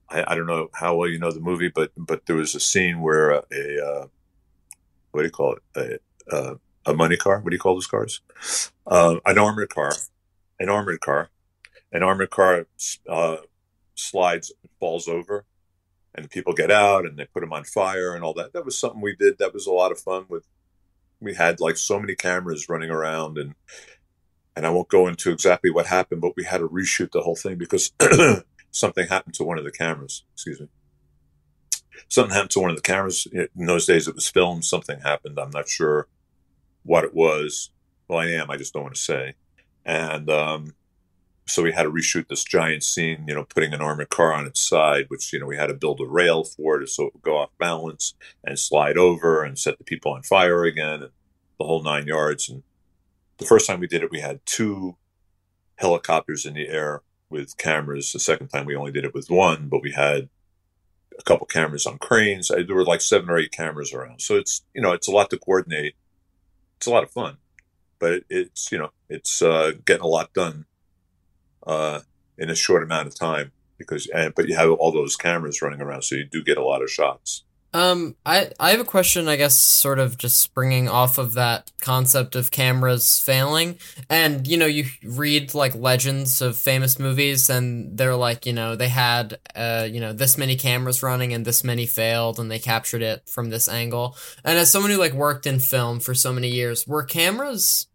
I, 0.09 0.25
I 0.27 0.35
don't 0.35 0.47
know 0.47 0.69
how 0.75 0.97
well 0.97 1.09
you 1.09 1.19
know 1.19 1.31
the 1.31 1.41
movie, 1.41 1.69
but 1.69 1.93
but 1.97 2.27
there 2.27 2.37
was 2.37 2.55
a 2.55 2.61
scene 2.61 3.01
where 3.01 3.31
a, 3.31 3.43
a 3.53 3.87
uh, 3.87 4.07
what 5.13 5.23
do 5.23 5.27
you 5.27 5.31
call 5.31 5.57
it? 5.77 6.03
A, 6.31 6.35
uh, 6.35 6.55
a 6.87 6.95
money 6.95 7.17
car. 7.17 7.41
What 7.41 7.51
do 7.51 7.57
you 7.57 7.61
call 7.61 7.75
those 7.75 7.87
cars? 7.87 8.21
Uh, 8.87 9.17
an 9.25 9.39
armored 9.39 9.71
car. 9.71 9.93
An 10.59 10.69
armored 10.69 11.01
car. 11.01 11.31
An 11.93 12.03
armored 12.03 12.31
car 12.31 12.67
uh, 13.09 13.37
slides, 14.03 14.53
falls 14.81 15.09
over, 15.09 15.45
and 16.15 16.31
people 16.31 16.53
get 16.53 16.71
out 16.71 17.07
and 17.07 17.19
they 17.19 17.25
put 17.27 17.41
them 17.41 17.53
on 17.53 17.65
fire 17.65 18.15
and 18.15 18.25
all 18.25 18.35
that. 18.35 18.53
That 18.53 18.65
was 18.65 18.79
something 18.79 19.01
we 19.01 19.17
did. 19.17 19.39
That 19.39 19.55
was 19.55 19.67
a 19.67 19.73
lot 19.73 19.93
of 19.93 19.99
fun. 19.99 20.27
With 20.29 20.47
we 21.21 21.35
had 21.35 21.61
like 21.61 21.77
so 21.77 21.99
many 21.99 22.15
cameras 22.15 22.69
running 22.69 22.91
around 22.91 23.39
and 23.39 23.55
and 24.55 24.67
I 24.67 24.71
won't 24.71 24.89
go 24.89 25.07
into 25.07 25.31
exactly 25.31 25.71
what 25.71 25.87
happened, 25.87 26.21
but 26.21 26.37
we 26.37 26.45
had 26.45 26.59
to 26.59 26.69
reshoot 26.69 27.13
the 27.13 27.23
whole 27.23 27.37
thing 27.37 27.57
because 27.57 27.91
something 28.71 29.09
happened 29.09 29.35
to 29.35 29.45
one 29.45 29.59
of 29.59 29.65
the 29.65 29.71
cameras. 29.71 30.25
Excuse 30.35 30.61
me. 30.61 30.69
Something 32.09 32.35
happened 32.35 32.51
to 32.51 32.61
one 32.61 32.69
of 32.69 32.77
the 32.77 32.83
cameras. 32.83 33.27
In 33.33 33.67
those 33.67 33.87
days, 33.87 34.09
it 34.09 34.15
was 34.15 34.29
filmed. 34.29 34.67
Something 34.67 35.01
happened. 35.01 35.39
I'm 35.39 35.51
not 35.51 35.69
sure 35.69 36.07
what 36.83 37.05
it 37.05 37.15
was. 37.15 37.71
Well, 38.09 38.19
I 38.19 38.27
am. 38.27 38.51
I 38.51 38.57
just 38.57 38.75
don't 38.75 38.83
want 38.83 38.95
to 38.95 39.01
say. 39.01 39.35
And 39.87 40.29
um, 40.29 40.75
so 41.47 41.63
we 41.63 41.73
had 41.73 41.83
to 41.83 41.91
reshoot 41.91 42.29
this 42.29 42.45
giant 42.45 42.83
scene, 42.83 43.25
you 43.27 43.35
know, 43.35 43.45
putting 43.45 43.73
an 43.73 43.81
armored 43.81 44.11
car 44.11 44.33
on 44.33 44.47
its 44.47 44.61
side, 44.61 45.07
which, 45.09 45.33
you 45.33 45.41
know, 45.41 45.47
we 45.47 45.57
had 45.57 45.67
to 45.67 45.75
build 45.75 46.01
a 46.01 46.07
rail 46.07 46.45
for 46.45 46.81
it 46.81 46.89
so 46.89 47.07
it 47.07 47.15
would 47.15 47.23
go 47.23 47.37
off 47.37 47.51
balance 47.59 48.15
and 48.45 48.59
slide 48.59 48.97
over 48.97 49.43
and 49.43 49.59
set 49.59 49.79
the 49.79 49.85
people 49.85 50.13
on 50.13 50.23
fire 50.23 50.65
again 50.65 51.03
and 51.03 51.11
the 51.59 51.65
whole 51.65 51.83
nine 51.83 52.07
yards. 52.07 52.49
And 52.49 52.63
the 53.39 53.45
first 53.45 53.67
time 53.67 53.81
we 53.81 53.89
did 53.89 54.03
it, 54.03 54.11
we 54.11 54.21
had 54.21 54.45
two 54.47 54.97
helicopters 55.77 56.47
in 56.47 56.55
the 56.55 56.69
air 56.69 57.03
with 57.29 57.57
cameras. 57.57 58.13
The 58.13 58.21
second 58.21 58.49
time 58.49 58.65
we 58.65 58.77
only 58.77 58.93
did 58.93 59.05
it 59.05 59.15
with 59.15 59.29
one, 59.29 59.69
but 59.69 59.83
we 59.83 59.93
had 59.93 60.29
a 61.19 61.23
couple 61.25 61.47
cameras 61.47 61.87
on 61.87 61.99
cranes. 61.99 62.49
There 62.49 62.75
were 62.75 62.85
like 62.85 63.01
seven 63.01 63.29
or 63.29 63.39
eight 63.39 63.53
cameras 63.53 63.93
around. 63.93 64.23
So 64.23 64.37
it's, 64.37 64.63
you 64.75 64.81
know, 64.81 64.93
it's 64.93 65.09
a 65.09 65.13
lot 65.13 65.31
to 65.31 65.39
coordinate. 65.39 65.95
It's 66.77 66.87
a 66.87 66.91
lot 66.91 67.03
of 67.03 67.11
fun, 67.11 67.39
but 67.99 68.13
it, 68.13 68.25
it's, 68.31 68.71
you 68.71 68.79
know, 68.79 68.91
it's 69.09 69.43
uh, 69.43 69.73
getting 69.85 70.05
a 70.05 70.09
lot 70.09 70.33
done 70.33 70.67
uh, 71.67 72.01
in 72.39 72.51
a 72.51 72.55
short 72.55 72.83
amount 72.83 73.09
of 73.09 73.15
time 73.15 73.53
because, 73.79 74.07
and, 74.09 74.35
but 74.35 74.49
you 74.49 74.57
have 74.57 74.71
all 74.71 74.93
those 74.93 75.17
cameras 75.17 75.63
running 75.63 75.81
around. 75.81 76.03
So 76.03 76.17
you 76.17 76.25
do 76.25 76.43
get 76.43 76.59
a 76.59 76.65
lot 76.65 76.83
of 76.83 76.91
shots. 76.91 77.45
Um, 77.75 78.17
I 78.27 78.51
I 78.61 78.71
have 78.73 78.81
a 78.81 78.85
question. 78.85 79.29
I 79.29 79.37
guess 79.37 79.57
sort 79.57 79.99
of 79.99 80.19
just 80.19 80.39
springing 80.39 80.89
off 80.89 81.17
of 81.17 81.33
that 81.35 81.73
concept 81.81 82.37
of 82.37 82.51
cameras 82.51 83.19
failing, 83.19 83.79
and 84.11 84.47
you 84.47 84.59
know, 84.59 84.67
you 84.67 84.85
read 85.03 85.55
like 85.55 85.75
legends 85.75 86.43
of 86.43 86.59
famous 86.59 86.99
movies, 86.99 87.49
and 87.49 87.97
they're 87.97 88.15
like, 88.15 88.45
you 88.45 88.53
know, 88.53 88.77
they 88.77 88.89
had 88.89 89.39
uh, 89.57 89.89
you 89.91 90.01
know, 90.01 90.13
this 90.13 90.37
many 90.37 90.55
cameras 90.55 91.03
running 91.03 91.33
and 91.33 91.47
this 91.47 91.65
many 91.65 91.87
failed, 91.87 92.39
and 92.39 92.51
they 92.51 92.59
captured 92.59 93.01
it 93.01 93.27
from 93.27 93.49
this 93.49 93.71
angle. 93.71 94.17
And 94.45 94.59
as 94.59 94.71
someone 94.71 94.91
who 94.91 94.99
like 94.99 95.15
worked 95.15 95.47
in 95.47 95.59
film 95.59 95.99
for 95.99 96.13
so 96.13 96.31
many 96.31 96.49
years, 96.49 96.87
were 96.87 97.05
cameras 97.05 97.87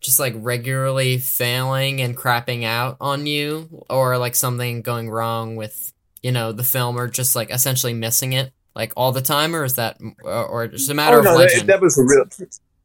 just 0.00 0.18
like 0.18 0.34
regularly 0.36 1.18
failing 1.18 2.00
and 2.00 2.16
crapping 2.16 2.64
out 2.64 2.96
on 3.00 3.26
you, 3.26 3.84
or 3.90 4.18
like 4.18 4.34
something 4.34 4.82
going 4.82 5.10
wrong 5.10 5.56
with 5.56 5.92
you 6.22 6.32
know 6.32 6.52
the 6.52 6.64
film, 6.64 6.98
or 6.98 7.08
just 7.08 7.36
like 7.36 7.50
essentially 7.50 7.94
missing 7.94 8.32
it? 8.32 8.52
like 8.76 8.92
all 8.94 9.10
the 9.10 9.22
time, 9.22 9.56
or 9.56 9.64
is 9.64 9.76
that, 9.76 9.96
or, 10.22 10.46
or 10.46 10.68
just 10.68 10.90
a 10.90 10.94
matter 10.94 11.16
Oh, 11.16 11.20
of 11.20 11.24
no, 11.24 11.30
that, 11.38 11.38
legend? 11.48 11.68
that 11.70 11.80
was 11.80 11.98
a 11.98 12.02
real. 12.02 12.24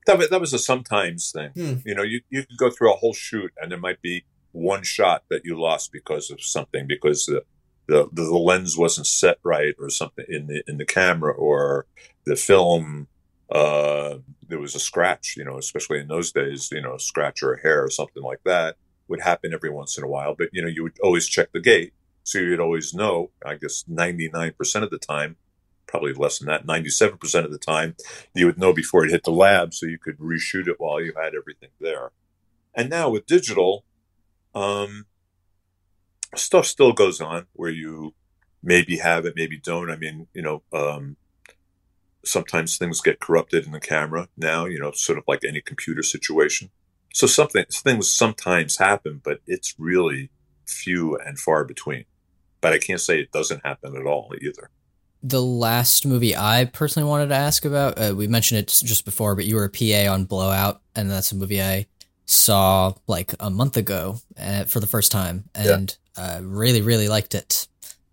That 0.08 0.18
was, 0.18 0.30
that 0.30 0.40
was 0.40 0.54
a 0.54 0.58
sometimes 0.58 1.32
thing. 1.32 1.50
Hmm. 1.50 1.74
You 1.86 1.94
know, 1.94 2.02
you 2.02 2.22
you 2.30 2.44
could 2.46 2.58
go 2.58 2.72
through 2.72 2.94
a 2.94 2.96
whole 2.96 3.14
shoot, 3.14 3.52
and 3.62 3.70
there 3.70 3.78
might 3.78 4.02
be 4.02 4.24
one 4.54 4.84
shot 4.84 5.24
that 5.30 5.42
you 5.44 5.60
lost 5.60 5.92
because 5.92 6.32
of 6.32 6.42
something, 6.42 6.88
because 6.88 7.26
the 7.26 7.44
the, 7.88 8.08
the, 8.14 8.24
the 8.24 8.38
lens 8.38 8.78
wasn't 8.78 9.06
set 9.06 9.38
right, 9.44 9.76
or 9.80 9.90
something 9.90 10.26
in 10.30 10.48
the 10.48 10.64
in 10.66 10.78
the 10.78 10.86
camera, 10.86 11.34
or 11.34 11.86
the 12.26 12.38
film. 12.38 13.08
Uh, 13.52 14.20
there 14.52 14.60
was 14.60 14.76
a 14.76 14.80
scratch. 14.80 15.36
You 15.36 15.46
know, 15.46 15.58
especially 15.58 16.00
in 16.00 16.08
those 16.08 16.32
days, 16.32 16.70
you 16.72 16.82
know, 16.82 16.96
a 16.96 17.00
scratch 17.00 17.42
or 17.42 17.54
a 17.54 17.62
hair 17.62 17.84
or 17.84 17.90
something 17.90 18.24
like 18.24 18.44
that 18.46 18.76
would 19.08 19.22
happen 19.22 19.54
every 19.54 19.72
once 19.72 19.98
in 19.98 20.04
a 20.04 20.08
while. 20.08 20.36
But 20.36 20.50
you 20.54 20.62
know, 20.62 20.68
you 20.68 20.84
would 20.84 21.00
always 21.02 21.28
check 21.28 21.52
the 21.52 21.60
gate, 21.60 21.94
so 22.24 22.38
you'd 22.38 22.60
always 22.60 22.94
know. 22.94 23.32
I 23.46 23.56
guess 23.56 23.84
ninety 23.88 24.30
nine 24.32 24.54
percent 24.58 24.86
of 24.86 24.92
the 24.92 25.00
time 25.00 25.38
probably 25.92 26.14
less 26.14 26.40
than 26.40 26.48
that, 26.48 26.66
97% 26.66 27.46
of 27.46 27.52
the 27.52 27.58
time, 27.58 27.96
you 28.34 28.46
would 28.46 28.58
know 28.58 28.72
before 28.72 29.04
it 29.04 29.12
hit 29.12 29.26
the 29.26 29.32
lab 29.32 29.74
so 29.74 29.86
you 29.86 29.98
could 30.00 30.18
reshoot 30.20 30.68
it 30.68 30.80
while 30.80 31.02
you 31.02 31.14
had 31.22 31.36
everything 31.36 31.70
there. 31.82 32.12
And 32.74 32.90
now 32.90 33.10
with 33.10 33.26
digital, 33.26 33.84
um, 34.56 35.06
stuff 36.36 36.66
still 36.66 36.94
goes 36.94 37.20
on 37.20 37.48
where 37.54 37.70
you 37.70 38.14
maybe 38.64 38.98
have 38.98 39.26
it, 39.26 39.34
maybe 39.36 39.58
don't. 39.58 39.92
I 39.92 39.98
mean, 39.98 40.28
you 40.34 40.42
know, 40.42 40.64
um, 40.72 41.18
sometimes 42.24 42.78
things 42.78 43.02
get 43.02 43.20
corrupted 43.20 43.66
in 43.66 43.72
the 43.72 43.80
camera 43.80 44.28
now, 44.38 44.66
you 44.66 44.80
know, 44.80 44.92
sort 44.92 45.18
of 45.18 45.24
like 45.28 45.42
any 45.48 45.62
computer 45.62 46.04
situation. 46.04 46.70
So 47.14 47.28
something, 47.28 47.66
things 47.70 48.10
sometimes 48.10 48.78
happen, 48.78 49.22
but 49.24 49.40
it's 49.48 49.76
really 49.78 50.30
few 50.68 51.18
and 51.18 51.38
far 51.38 51.66
between. 51.66 52.06
But 52.62 52.74
I 52.74 52.78
can't 52.78 53.02
say 53.02 53.20
it 53.20 53.32
doesn't 53.32 53.66
happen 53.66 53.96
at 53.96 54.06
all 54.06 54.34
either. 54.42 54.70
The 55.24 55.42
last 55.42 56.06
movie 56.06 56.36
I 56.36 56.66
personally 56.66 57.08
wanted 57.08 57.30
to 57.30 57.36
ask 57.36 57.66
about, 57.66 57.98
uh, 57.98 58.14
we 58.16 58.28
mentioned 58.28 58.60
it 58.60 58.68
just 58.68 59.06
before, 59.06 59.36
but 59.36 59.46
you 59.46 59.56
were 59.56 59.66
a 59.66 59.70
PA 59.70 60.12
on 60.12 60.26
Blowout, 60.26 60.82
and 60.96 61.12
that's 61.12 61.32
a 61.32 61.36
movie 61.36 61.62
I 61.62 61.86
saw 62.26 62.94
like 63.08 63.34
a 63.40 63.50
month 63.50 63.78
ago 63.78 64.20
uh, 64.40 64.64
for 64.64 64.80
the 64.80 64.88
first 64.88 65.12
time, 65.12 65.50
and 65.54 65.96
uh, 66.18 66.40
really, 66.42 66.82
really 66.82 67.08
liked 67.08 67.36
it. 67.36 67.68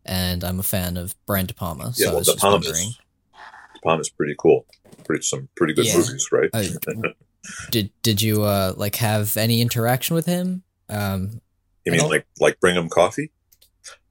And 0.04 0.42
I'm 0.44 0.58
a 0.58 0.62
fan 0.62 0.96
of 0.96 1.14
Brian 1.26 1.46
De 1.46 1.54
Palma, 1.54 1.92
so 1.94 2.04
Yeah, 2.04 2.10
I 2.10 2.14
was 2.14 2.26
just 2.26 2.38
Palma's, 2.38 2.66
wondering, 2.66 2.90
De 3.78 3.82
Palma's 3.88 4.10
pretty 4.10 4.34
cool. 4.38 4.66
Pretty 5.06 5.22
some 5.22 5.48
pretty 5.56 5.74
good 5.74 5.86
Yeah. 5.86 5.96
movies, 5.96 6.28
right? 6.32 6.50
uh, 6.52 6.62
did 7.70 7.90
did 8.02 8.20
you 8.22 8.42
uh, 8.42 8.74
like 8.76 8.96
have 8.96 9.36
any 9.36 9.60
interaction 9.60 10.14
with 10.14 10.26
him? 10.26 10.62
Um, 10.88 11.40
you 11.84 11.92
mean 11.92 12.00
all? 12.02 12.08
like 12.08 12.26
like 12.40 12.60
bring 12.60 12.76
him 12.76 12.88
coffee? 12.88 13.30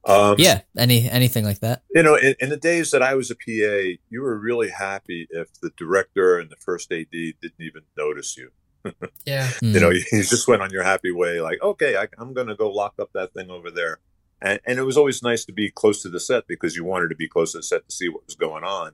Um, 0.05 0.35
yeah, 0.37 0.61
any 0.77 1.09
anything 1.09 1.43
like 1.43 1.59
that? 1.59 1.81
You 1.93 2.01
know, 2.01 2.15
in, 2.15 2.33
in 2.39 2.49
the 2.49 2.57
days 2.57 2.91
that 2.91 3.03
I 3.03 3.13
was 3.15 3.29
a 3.29 3.35
PA, 3.35 3.99
you 4.09 4.21
were 4.21 4.37
really 4.39 4.69
happy 4.69 5.27
if 5.29 5.49
the 5.61 5.69
director 5.77 6.39
and 6.39 6.49
the 6.49 6.55
first 6.55 6.91
AD 6.91 7.11
didn't 7.11 7.59
even 7.59 7.81
notice 7.97 8.37
you. 8.37 8.51
yeah. 9.25 9.49
You 9.61 9.79
know, 9.81 9.89
Mm. 9.89 9.95
you, 9.95 10.03
you 10.19 10.23
just 10.23 10.47
went 10.47 10.61
on 10.61 10.71
your 10.71 10.83
happy 10.83 11.11
way, 11.11 11.41
like, 11.41 11.61
okay, 11.61 11.97
I, 11.97 12.07
I'm 12.17 12.33
going 12.33 12.47
to 12.47 12.55
go 12.55 12.69
lock 12.71 12.93
up 13.01 13.09
that 13.13 13.33
thing 13.33 13.49
over 13.49 13.69
there. 13.69 13.99
And, 14.41 14.61
and 14.65 14.79
it 14.79 14.83
was 14.83 14.95
always 14.97 15.21
nice 15.21 15.43
to 15.45 15.51
be 15.51 15.69
close 15.71 16.01
to 16.03 16.09
the 16.09 16.21
set 16.21 16.45
because 16.47 16.75
you 16.77 16.85
wanted 16.85 17.09
to 17.09 17.15
be 17.15 17.27
close 17.27 17.51
to 17.51 17.57
the 17.57 17.63
set 17.63 17.85
to 17.89 17.93
see 17.93 18.07
what 18.07 18.25
was 18.25 18.35
going 18.35 18.63
on. 18.63 18.91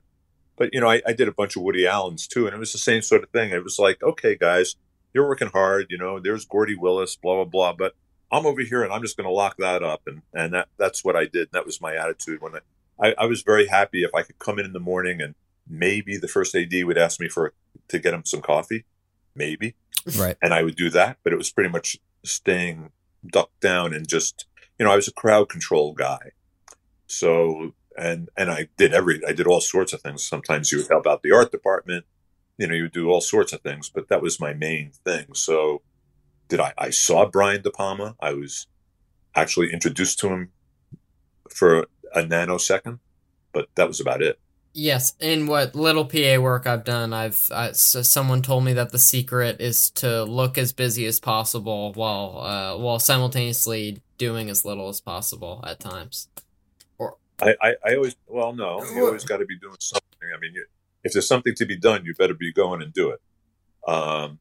But, 0.55 0.69
you 0.73 0.79
know, 0.79 0.89
I, 0.89 1.01
I 1.07 1.13
did 1.13 1.27
a 1.27 1.31
bunch 1.31 1.55
of 1.55 1.63
Woody 1.63 1.87
Allen's 1.87 2.27
too, 2.27 2.45
and 2.45 2.55
it 2.55 2.59
was 2.59 2.71
the 2.71 2.77
same 2.77 3.01
sort 3.01 3.23
of 3.23 3.29
thing. 3.29 3.51
It 3.51 3.63
was 3.63 3.79
like, 3.79 4.01
okay, 4.03 4.35
guys, 4.35 4.75
you're 5.13 5.27
working 5.27 5.49
hard, 5.49 5.87
you 5.89 5.97
know, 5.97 6.19
there's 6.19 6.45
Gordy 6.45 6.75
Willis, 6.75 7.15
blah, 7.15 7.35
blah, 7.35 7.45
blah. 7.45 7.73
But 7.73 7.95
I'm 8.31 8.45
over 8.45 8.61
here 8.61 8.83
and 8.83 8.91
I'm 8.93 9.01
just 9.01 9.17
going 9.17 9.27
to 9.27 9.33
lock 9.33 9.57
that 9.57 9.83
up. 9.83 10.01
And, 10.07 10.21
and 10.33 10.53
that, 10.53 10.67
that's 10.77 11.03
what 11.03 11.15
I 11.15 11.25
did. 11.25 11.49
That 11.51 11.65
was 11.65 11.81
my 11.81 11.95
attitude 11.95 12.41
when 12.41 12.53
I, 12.55 13.07
I, 13.09 13.15
I 13.19 13.25
was 13.25 13.41
very 13.41 13.67
happy 13.67 14.03
if 14.03 14.13
I 14.13 14.23
could 14.23 14.39
come 14.39 14.59
in 14.59 14.65
in 14.65 14.73
the 14.73 14.79
morning 14.79 15.21
and 15.21 15.35
maybe 15.67 16.17
the 16.17 16.27
first 16.27 16.55
AD 16.55 16.71
would 16.83 16.97
ask 16.97 17.19
me 17.19 17.29
for 17.29 17.53
to 17.89 17.99
get 17.99 18.13
him 18.13 18.25
some 18.25 18.41
coffee, 18.41 18.85
maybe 19.35 19.75
Right. 20.17 20.37
and 20.41 20.53
I 20.53 20.63
would 20.63 20.75
do 20.75 20.89
that. 20.91 21.17
But 21.23 21.33
it 21.33 21.37
was 21.37 21.51
pretty 21.51 21.69
much 21.69 21.97
staying 22.23 22.91
ducked 23.25 23.59
down 23.61 23.93
and 23.93 24.07
just, 24.07 24.45
you 24.79 24.85
know, 24.85 24.91
I 24.91 24.95
was 24.95 25.07
a 25.07 25.13
crowd 25.13 25.49
control 25.49 25.93
guy. 25.93 26.31
So, 27.07 27.73
and, 27.97 28.29
and 28.35 28.51
I 28.51 28.67
did 28.77 28.93
every, 28.93 29.21
I 29.27 29.33
did 29.33 29.47
all 29.47 29.61
sorts 29.61 29.93
of 29.93 30.01
things. 30.01 30.25
Sometimes 30.25 30.71
you 30.71 30.79
would 30.79 30.87
help 30.89 31.07
out 31.07 31.23
the 31.23 31.31
art 31.31 31.51
department, 31.51 32.05
you 32.57 32.67
know, 32.67 32.73
you 32.73 32.83
would 32.83 32.91
do 32.91 33.09
all 33.09 33.21
sorts 33.21 33.53
of 33.53 33.61
things, 33.61 33.89
but 33.89 34.07
that 34.09 34.21
was 34.21 34.39
my 34.39 34.53
main 34.53 34.91
thing. 35.03 35.33
So 35.33 35.81
did 36.47 36.59
I, 36.59 36.73
I 36.77 36.89
saw 36.91 37.25
Brian 37.25 37.61
De 37.61 37.71
Palma. 37.71 38.15
I 38.19 38.33
was 38.33 38.67
actually 39.35 39.73
introduced 39.73 40.19
to 40.19 40.29
him 40.29 40.51
for 41.49 41.87
a 42.13 42.23
nanosecond, 42.23 42.99
but 43.51 43.69
that 43.75 43.87
was 43.87 43.99
about 43.99 44.21
it. 44.21 44.39
Yes, 44.75 45.13
in 45.19 45.45
what 45.45 45.75
little 45.75 46.05
PA 46.05 46.39
work 46.39 46.65
I've 46.65 46.83
done, 46.83 47.13
I've 47.13 47.47
I, 47.51 47.73
so 47.73 48.01
someone 48.01 48.41
told 48.41 48.63
me 48.63 48.73
that 48.73 48.91
the 48.91 48.97
secret 48.97 49.61
is 49.61 49.91
to 49.91 50.23
look 50.23 50.57
as 50.57 50.73
busy 50.73 51.05
as 51.05 51.19
possible 51.19 51.93
while 51.93 52.39
uh, 52.39 52.77
while 52.77 52.97
simultaneously 52.97 54.01
doing 54.17 54.49
as 54.49 54.65
little 54.65 54.89
as 54.89 54.99
possible 54.99 55.63
at 55.67 55.79
times. 55.79 56.27
I, 57.41 57.55
I, 57.61 57.75
I 57.85 57.95
always, 57.95 58.15
well, 58.27 58.53
no, 58.53 58.83
you 58.93 59.05
always 59.05 59.23
got 59.23 59.37
to 59.37 59.45
be 59.45 59.57
doing 59.57 59.75
something. 59.79 60.29
I 60.35 60.39
mean, 60.39 60.53
you, 60.53 60.65
if 61.03 61.13
there's 61.13 61.27
something 61.27 61.55
to 61.55 61.65
be 61.65 61.77
done, 61.77 62.05
you 62.05 62.13
better 62.15 62.33
be 62.33 62.53
going 62.53 62.81
and 62.81 62.93
do 62.93 63.09
it. 63.09 63.21
Um, 63.87 64.39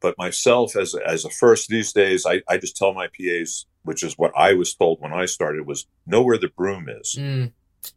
but 0.00 0.18
myself, 0.18 0.76
as 0.76 0.94
a, 0.94 1.06
as 1.08 1.24
a 1.24 1.30
first 1.30 1.68
these 1.68 1.92
days, 1.92 2.26
I, 2.26 2.42
I 2.48 2.58
just 2.58 2.76
tell 2.76 2.92
my 2.92 3.06
PAs, 3.08 3.66
which 3.84 4.02
is 4.02 4.18
what 4.18 4.32
I 4.36 4.54
was 4.54 4.74
told 4.74 5.00
when 5.00 5.12
I 5.12 5.26
started, 5.26 5.66
was 5.66 5.86
know 6.06 6.22
where 6.22 6.38
the 6.38 6.48
broom 6.48 6.88
is. 6.88 7.16
Mm. 7.18 7.52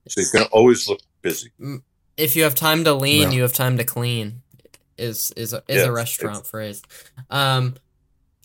So 0.08 0.22
you 0.22 0.28
can 0.32 0.44
always 0.52 0.88
look 0.88 1.02
busy. 1.22 1.52
If 2.16 2.36
you 2.36 2.44
have 2.44 2.56
time 2.56 2.84
to 2.86 2.94
lean, 2.94 3.24
Yeah. 3.24 3.32
you 3.32 3.42
have 3.42 3.54
time 3.54 3.78
to 3.78 3.84
clean. 3.84 4.42
Is 4.98 5.32
is 5.36 5.52
a, 5.52 5.58
is 5.68 5.78
Yes, 5.78 5.88
a 5.88 5.92
restaurant 5.92 6.48
phrase. 6.48 6.82
Um, 7.30 7.76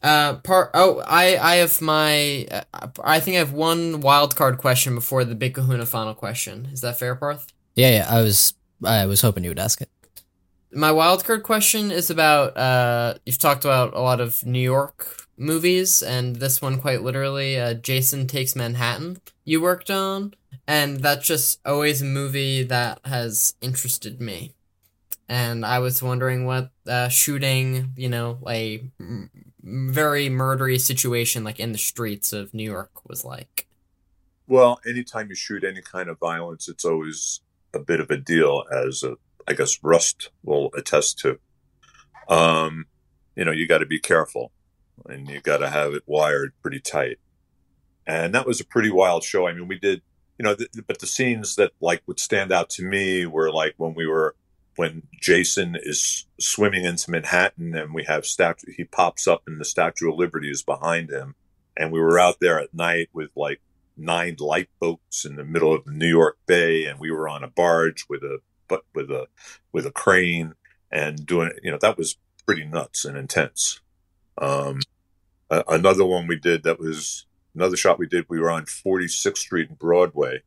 uh, 0.03 0.35
part. 0.37 0.71
Oh, 0.75 1.03
I 1.07 1.37
I 1.37 1.57
have 1.57 1.81
my. 1.81 2.47
Uh, 2.51 2.89
I 3.03 3.21
think 3.21 3.37
I 3.37 3.39
have 3.39 3.53
one 3.53 4.01
wild 4.01 4.37
card 4.37 4.59
question 4.59 4.95
before 4.95 5.25
the 5.25 5.35
Big 5.35 5.55
Kahuna 5.55 5.87
final 5.87 6.15
question. 6.15 6.69
Is 6.73 6.81
that 6.81 6.99
fair, 6.99 7.15
Parth? 7.15 7.53
Yeah, 7.75 7.91
yeah. 7.91 8.07
I 8.09 8.23
was 8.23 8.55
I 8.85 9.07
was 9.07 9.21
hoping 9.21 9.45
you 9.45 9.51
would 9.51 9.59
ask 9.59 9.81
it. 9.81 9.91
My 10.73 10.91
wildcard 10.91 11.43
question 11.43 11.91
is 11.91 12.11
about 12.11 12.57
uh 12.57 13.15
you've 13.27 13.39
talked 13.39 13.65
about 13.65 13.95
a 13.95 14.01
lot 14.01 14.21
of 14.21 14.47
New 14.47 14.61
York 14.61 15.27
movies 15.37 16.01
and 16.03 16.37
this 16.37 16.63
one 16.63 16.79
quite 16.79 17.03
literally 17.03 17.59
uh 17.59 17.75
Jason 17.75 18.27
Takes 18.27 18.55
Manhattan 18.55 19.21
you 19.45 19.61
worked 19.61 19.91
on 19.91 20.35
and 20.69 21.01
that's 21.01 21.27
just 21.27 21.59
always 21.67 22.03
a 22.03 22.05
movie 22.05 22.63
that 22.63 23.01
has 23.05 23.55
interested 23.61 24.21
me. 24.21 24.53
And 25.29 25.65
I 25.67 25.81
was 25.81 26.03
wondering 26.03 26.45
what 26.45 26.71
uh 26.87 27.09
shooting, 27.09 27.93
you 27.97 28.09
know, 28.09 28.39
a 28.49 28.85
very 29.63 30.29
murdery 30.29 30.81
situation 30.81 31.45
like 31.45 31.61
in 31.61 31.73
the 31.73 31.79
streets 31.79 32.33
of 32.33 32.55
New 32.55 32.65
York 32.65 33.09
was 33.09 33.25
like. 33.25 33.67
Well, 34.47 34.81
anytime 34.87 35.29
you 35.29 35.35
shoot 35.35 35.63
any 35.63 35.83
kind 35.83 36.09
of 36.09 36.19
violence, 36.19 36.69
it's 36.69 36.85
always 36.85 37.41
a 37.73 37.79
bit 37.79 38.01
of 38.01 38.11
a 38.11 38.17
deal, 38.17 38.65
as 38.73 39.05
uh, 39.05 39.15
I 39.47 39.53
guess 39.53 39.79
Rust 39.83 40.31
will 40.43 40.71
attest 40.77 41.19
to. 41.21 41.39
Um, 42.29 42.87
you 43.37 43.45
know, 43.45 43.53
you 43.53 43.69
got 43.69 43.79
to 43.79 43.87
be 43.87 44.01
careful, 44.01 44.53
and 45.09 45.29
you 45.29 45.41
got 45.41 45.59
to 45.59 45.71
have 45.71 45.95
it 45.95 46.03
wired 46.07 46.53
pretty 46.63 46.81
tight. 46.81 47.19
And 48.07 48.35
that 48.35 48.47
was 48.47 48.61
a 48.61 48.65
pretty 48.65 48.91
wild 48.91 49.23
show. 49.23 49.47
I 49.47 49.53
mean, 49.53 49.69
we 49.69 49.79
did, 49.79 50.03
you 50.39 50.43
know, 50.43 50.55
th- 50.55 50.71
but 50.87 50.99
the 50.99 51.07
scenes 51.07 51.55
that 51.57 51.73
like 51.81 52.03
would 52.07 52.19
stand 52.19 52.51
out 52.51 52.71
to 52.71 52.83
me 52.83 53.27
were 53.27 53.53
like 53.53 53.75
when 53.77 53.95
we 53.95 54.07
were 54.07 54.35
when 54.81 55.03
Jason 55.21 55.77
is 55.79 56.25
swimming 56.39 56.87
into 56.87 57.11
Manhattan, 57.11 57.77
and 57.77 57.93
we 57.93 58.05
have 58.05 58.25
statue. 58.25 58.73
He 58.75 58.85
pops 58.85 59.29
up, 59.29 59.43
and 59.47 59.61
the 59.61 59.65
Statue 59.67 60.11
of 60.11 60.17
Liberty 60.17 60.51
is 60.51 60.63
behind 60.63 61.11
him, 61.11 61.35
and 61.77 61.93
we 61.93 62.01
were 62.01 62.19
out 62.19 62.37
there 62.41 62.59
at 62.59 62.73
night 62.73 63.11
with 63.13 63.29
like 63.37 63.61
nine 63.95 64.37
lifeboats 64.41 65.27
in 65.27 65.37
the 65.37 65.45
middle 65.45 65.75
of 65.75 65.87
New 65.87 66.09
York 66.09 66.39
Bay, 66.47 66.87
and 66.87 66.99
we 66.99 67.11
were 67.11 67.29
on 67.29 67.45
a 67.45 67.47
barge 67.47 68.07
with 68.09 68.23
a 68.23 68.39
but 68.69 68.85
with 68.95 69.11
a 69.11 69.27
with 69.71 69.85
a 69.85 69.91
crane 69.91 70.55
and 70.91 71.27
doing 71.27 71.51
you 71.63 71.71
know 71.71 71.79
that 71.83 71.99
was 71.99 72.17
pretty 72.47 72.65
nuts 72.65 73.05
and 73.05 73.19
intense. 73.19 73.83
Um, 74.39 74.81
another 75.51 76.07
one 76.07 76.27
we 76.27 76.37
did 76.37 76.63
that 76.63 76.81
was 76.81 77.27
another 77.55 77.77
shot 77.77 77.99
we 77.99 78.07
did. 78.07 78.25
We 78.31 78.41
were 78.41 78.51
on 78.51 78.65
46th 78.65 79.37
Street 79.37 79.69
and 79.69 79.79
Broadway, 79.79 80.41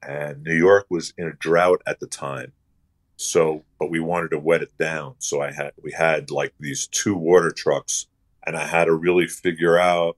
and 0.00 0.44
New 0.44 0.54
York 0.54 0.86
was 0.88 1.12
in 1.18 1.26
a 1.26 1.32
drought 1.32 1.82
at 1.88 1.98
the 1.98 2.06
time, 2.06 2.52
So, 3.16 3.64
but 3.78 3.90
we 3.90 4.00
wanted 4.00 4.30
to 4.30 4.38
wet 4.38 4.62
it 4.62 4.76
down. 4.78 5.14
So 5.18 5.40
I 5.40 5.52
had 5.52 5.72
we 5.82 5.92
had 5.92 6.30
like 6.30 6.54
these 6.58 6.86
two 6.86 7.14
water 7.14 7.50
trucks, 7.50 8.06
and 8.44 8.56
I 8.56 8.66
had 8.66 8.86
to 8.86 8.94
really 8.94 9.26
figure 9.26 9.78
out, 9.78 10.16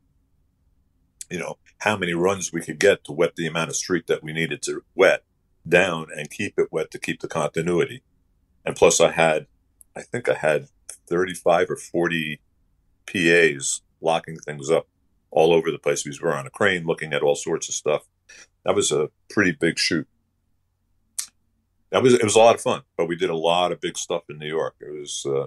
you 1.30 1.38
know, 1.38 1.58
how 1.78 1.96
many 1.96 2.14
runs 2.14 2.52
we 2.52 2.62
could 2.62 2.78
get 2.78 3.04
to 3.04 3.12
wet 3.12 3.36
the 3.36 3.46
amount 3.46 3.70
of 3.70 3.76
street 3.76 4.06
that 4.06 4.22
we 4.22 4.32
needed 4.32 4.62
to 4.62 4.82
wet 4.94 5.24
down 5.68 6.06
and 6.14 6.30
keep 6.30 6.58
it 6.58 6.72
wet 6.72 6.90
to 6.90 6.98
keep 6.98 7.20
the 7.20 7.28
continuity. 7.28 8.02
And 8.64 8.74
plus, 8.74 9.00
I 9.00 9.12
had, 9.12 9.46
I 9.94 10.02
think 10.02 10.28
I 10.28 10.34
had 10.34 10.68
35 11.08 11.70
or 11.70 11.76
40 11.76 12.40
PAs 13.06 13.82
locking 14.00 14.36
things 14.36 14.70
up 14.70 14.88
all 15.30 15.52
over 15.52 15.70
the 15.70 15.78
place. 15.78 16.02
because 16.02 16.20
We 16.20 16.28
were 16.28 16.36
on 16.36 16.46
a 16.46 16.50
crane 16.50 16.84
looking 16.84 17.12
at 17.12 17.22
all 17.22 17.36
sorts 17.36 17.68
of 17.68 17.74
stuff. 17.74 18.06
That 18.64 18.74
was 18.74 18.90
a 18.90 19.10
pretty 19.30 19.52
big 19.52 19.78
shoot. 19.78 20.08
That 21.96 22.02
was 22.02 22.12
it 22.12 22.22
was 22.22 22.34
a 22.34 22.38
lot 22.38 22.54
of 22.54 22.60
fun, 22.60 22.82
but 22.98 23.08
we 23.08 23.16
did 23.16 23.30
a 23.30 23.34
lot 23.34 23.72
of 23.72 23.80
big 23.80 23.96
stuff 23.96 24.24
in 24.28 24.36
New 24.36 24.46
York. 24.46 24.74
It 24.82 24.92
was, 25.00 25.24
uh, 25.26 25.46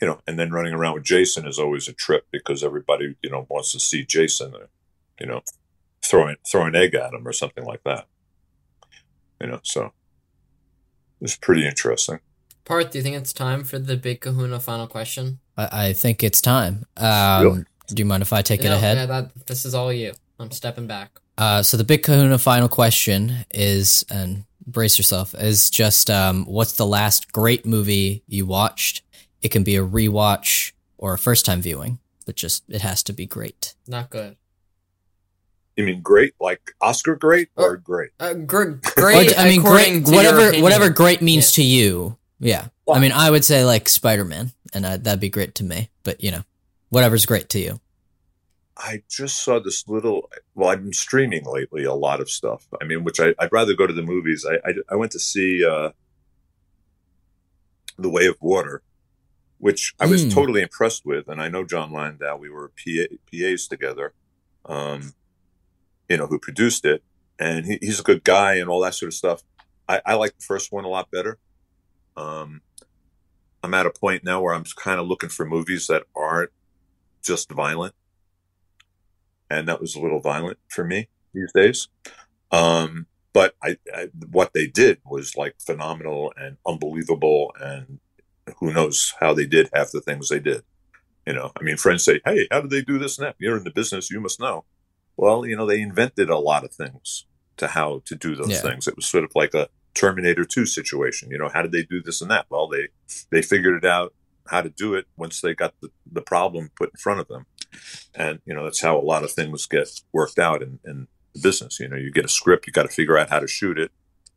you 0.00 0.08
know, 0.08 0.18
and 0.26 0.38
then 0.38 0.50
running 0.50 0.72
around 0.72 0.94
with 0.94 1.04
Jason 1.04 1.46
is 1.46 1.58
always 1.58 1.88
a 1.88 1.92
trip 1.92 2.26
because 2.30 2.64
everybody 2.64 3.16
you 3.22 3.28
know 3.28 3.46
wants 3.50 3.70
to 3.72 3.78
see 3.78 4.02
Jason, 4.02 4.54
uh, 4.54 4.68
you 5.20 5.26
know, 5.26 5.42
throwing 6.02 6.36
throw 6.50 6.64
an 6.64 6.74
egg 6.74 6.94
at 6.94 7.12
him 7.12 7.28
or 7.28 7.34
something 7.34 7.66
like 7.66 7.82
that. 7.84 8.06
You 9.42 9.48
know, 9.48 9.60
so 9.62 9.84
it 9.84 9.92
was 11.20 11.36
pretty 11.36 11.66
interesting. 11.66 12.20
Parth, 12.64 12.92
do 12.92 12.98
you 12.98 13.04
think 13.04 13.16
it's 13.16 13.34
time 13.34 13.62
for 13.62 13.78
the 13.78 13.98
big 13.98 14.22
kahuna 14.22 14.58
final 14.58 14.86
question? 14.86 15.38
I, 15.58 15.88
I 15.88 15.92
think 15.92 16.22
it's 16.22 16.40
time. 16.40 16.86
Um, 16.96 17.44
Really? 17.44 17.64
Do 17.88 18.00
you 18.00 18.06
mind 18.06 18.22
if 18.22 18.32
I 18.32 18.40
take 18.40 18.62
No, 18.62 18.70
it 18.70 18.76
ahead? 18.76 18.96
Yeah, 18.96 19.04
that, 19.06 19.46
this 19.46 19.66
is 19.66 19.74
all 19.74 19.92
you. 19.92 20.14
I'm 20.38 20.50
stepping 20.50 20.86
back. 20.86 21.10
Uh, 21.36 21.62
so 21.62 21.76
the 21.76 21.84
big 21.84 22.04
kahuna 22.04 22.38
final 22.38 22.68
question 22.68 23.44
is, 23.52 24.02
and 24.08 24.44
brace 24.66 24.98
yourself, 24.98 25.34
is 25.34 25.70
just 25.70 26.10
um, 26.10 26.44
what's 26.46 26.72
the 26.72 26.86
last 26.86 27.32
great 27.32 27.64
movie 27.66 28.22
you 28.26 28.46
watched? 28.46 29.02
It 29.42 29.48
can 29.50 29.64
be 29.64 29.76
a 29.76 29.84
rewatch 29.84 30.72
or 30.98 31.14
a 31.14 31.18
first 31.18 31.44
time 31.44 31.60
viewing, 31.62 31.98
but 32.26 32.36
just 32.36 32.62
it 32.68 32.82
has 32.82 33.02
to 33.04 33.12
be 33.12 33.26
great. 33.26 33.74
Not 33.88 34.10
good. 34.10 34.36
You 35.76 35.84
mean 35.84 36.02
great, 36.02 36.34
like 36.38 36.60
Oscar 36.80 37.16
great 37.16 37.48
or 37.56 37.76
great? 37.78 38.10
Uh, 38.20 38.34
gr- 38.34 38.64
great. 38.96 39.38
I 39.38 39.44
mean, 39.44 39.62
great, 39.62 40.04
whatever 40.06 40.52
whatever 40.60 40.90
great 40.90 41.22
means 41.22 41.56
Yeah. 41.56 41.62
to 41.62 41.68
you. 41.68 42.16
Yeah, 42.40 42.66
I 42.92 42.98
mean, 42.98 43.12
I 43.12 43.30
would 43.30 43.44
say 43.44 43.64
like 43.64 43.88
Spider 43.88 44.24
Man, 44.24 44.52
and 44.74 44.84
uh, 44.84 44.96
that'd 44.98 45.20
be 45.20 45.30
great 45.30 45.54
to 45.56 45.64
me. 45.64 45.88
But 46.02 46.22
you 46.22 46.30
know, 46.30 46.42
whatever's 46.90 47.24
great 47.24 47.48
to 47.50 47.58
you. 47.58 47.80
I 48.76 49.02
just 49.10 49.42
saw 49.44 49.60
this 49.60 49.86
little. 49.86 50.30
Well, 50.54 50.70
I've 50.70 50.82
been 50.82 50.92
streaming 50.92 51.44
lately 51.44 51.84
a 51.84 51.94
lot 51.94 52.20
of 52.20 52.30
stuff. 52.30 52.66
I 52.80 52.84
mean, 52.84 53.04
which 53.04 53.20
I, 53.20 53.34
I'd 53.38 53.52
rather 53.52 53.74
go 53.74 53.86
to 53.86 53.92
the 53.92 54.02
movies. 54.02 54.46
I 54.48 54.54
I, 54.68 54.74
I 54.90 54.96
went 54.96 55.12
to 55.12 55.18
see 55.18 55.64
uh, 55.64 55.90
The 57.98 58.08
Way 58.08 58.26
of 58.26 58.36
Water, 58.40 58.82
which 59.58 59.94
I 60.00 60.06
was 60.06 60.24
Hmm. 60.24 60.30
totally 60.30 60.62
impressed 60.62 61.04
with, 61.04 61.28
and 61.28 61.40
I 61.40 61.48
know 61.48 61.64
Jon 61.64 61.92
Landau. 61.92 62.36
We 62.36 62.48
were 62.50 62.68
PA, 62.70 63.14
PAs 63.30 63.66
together, 63.66 64.14
um, 64.64 65.12
you 66.08 66.16
know, 66.16 66.26
who 66.26 66.38
produced 66.38 66.84
it, 66.84 67.02
and 67.38 67.66
he, 67.66 67.78
he's 67.80 68.00
a 68.00 68.04
good 68.04 68.24
guy 68.24 68.54
and 68.54 68.68
all 68.70 68.80
that 68.80 68.94
sort 68.94 69.08
of 69.08 69.14
stuff. 69.14 69.42
I, 69.88 70.00
I 70.06 70.14
like 70.14 70.36
the 70.38 70.44
first 70.44 70.72
one 70.72 70.84
a 70.84 70.88
lot 70.88 71.10
better. 71.10 71.38
Um, 72.16 72.62
I'm 73.62 73.74
at 73.74 73.86
a 73.86 73.90
point 73.90 74.24
now 74.24 74.40
where 74.40 74.54
I'm 74.54 74.64
kind 74.64 74.98
of 74.98 75.06
looking 75.06 75.28
for 75.28 75.44
movies 75.44 75.86
that 75.88 76.04
aren't 76.16 76.50
just 77.22 77.50
violent 77.52 77.94
and 79.52 79.68
that 79.68 79.80
was 79.80 79.94
a 79.94 80.00
little 80.00 80.20
violent 80.20 80.58
for 80.68 80.84
me 80.84 81.08
these 81.34 81.52
days. 81.52 81.88
Um, 82.50 83.06
but 83.32 83.54
I, 83.62 83.76
I, 83.94 84.08
what 84.30 84.52
they 84.52 84.66
did 84.66 84.98
was 85.06 85.36
like 85.36 85.54
phenomenal 85.64 86.32
and 86.36 86.56
unbelievable, 86.66 87.52
and 87.60 88.00
who 88.58 88.72
knows 88.72 89.14
how 89.20 89.32
they 89.34 89.46
did 89.46 89.70
half 89.72 89.90
the 89.92 90.00
things 90.00 90.28
they 90.28 90.40
did. 90.40 90.62
You 91.26 91.32
know, 91.34 91.52
I 91.58 91.62
mean, 91.62 91.76
friends 91.76 92.04
say, 92.04 92.20
"Hey, 92.24 92.48
how 92.50 92.60
did 92.60 92.70
they 92.70 92.82
do 92.82 92.98
this 92.98 93.18
and 93.18 93.26
that?" 93.26 93.36
You're 93.38 93.56
in 93.56 93.64
the 93.64 93.70
business, 93.70 94.10
you 94.10 94.20
must 94.20 94.40
know. 94.40 94.64
Well, 95.16 95.46
you 95.46 95.56
know, 95.56 95.66
they 95.66 95.80
invented 95.80 96.28
a 96.30 96.38
lot 96.38 96.64
of 96.64 96.72
things 96.74 97.26
to 97.58 97.68
how 97.68 98.02
to 98.06 98.14
do 98.14 98.34
those 98.34 98.50
Yeah. 98.50 98.62
things. 98.62 98.88
It 98.88 98.96
was 98.96 99.06
sort 99.06 99.24
of 99.24 99.30
like 99.34 99.54
a 99.54 99.68
Terminator 99.94 100.44
Two 100.44 100.66
situation. 100.66 101.30
You 101.30 101.38
know, 101.38 101.48
how 101.52 101.62
did 101.62 101.72
they 101.72 101.84
do 101.84 102.02
this 102.02 102.20
and 102.20 102.30
that? 102.30 102.46
Well, 102.50 102.68
they 102.68 102.88
they 103.30 103.42
figured 103.42 103.82
it 103.82 103.88
out 103.88 104.14
how 104.48 104.60
to 104.60 104.70
do 104.70 104.94
it 104.94 105.06
once 105.16 105.40
they 105.40 105.54
got 105.54 105.74
the, 105.80 105.90
the 106.10 106.22
problem 106.22 106.70
put 106.76 106.90
in 106.90 106.96
front 106.98 107.20
of 107.20 107.28
them 107.28 107.46
and 108.14 108.40
you 108.44 108.54
know 108.54 108.64
that's 108.64 108.80
how 108.80 108.98
a 108.98 109.02
lot 109.02 109.24
of 109.24 109.32
things 109.32 109.66
get 109.66 109.88
worked 110.12 110.38
out 110.38 110.62
in, 110.62 110.78
in 110.84 111.08
the 111.34 111.40
business. 111.40 111.80
You 111.80 111.88
know 111.88 111.96
you 111.96 112.10
get 112.10 112.24
a 112.24 112.28
script 112.28 112.66
you 112.66 112.72
got 112.72 112.82
to 112.82 112.88
figure 112.88 113.18
out 113.18 113.30
how 113.30 113.40
to 113.40 113.48
shoot 113.48 113.78
it. 113.78 113.90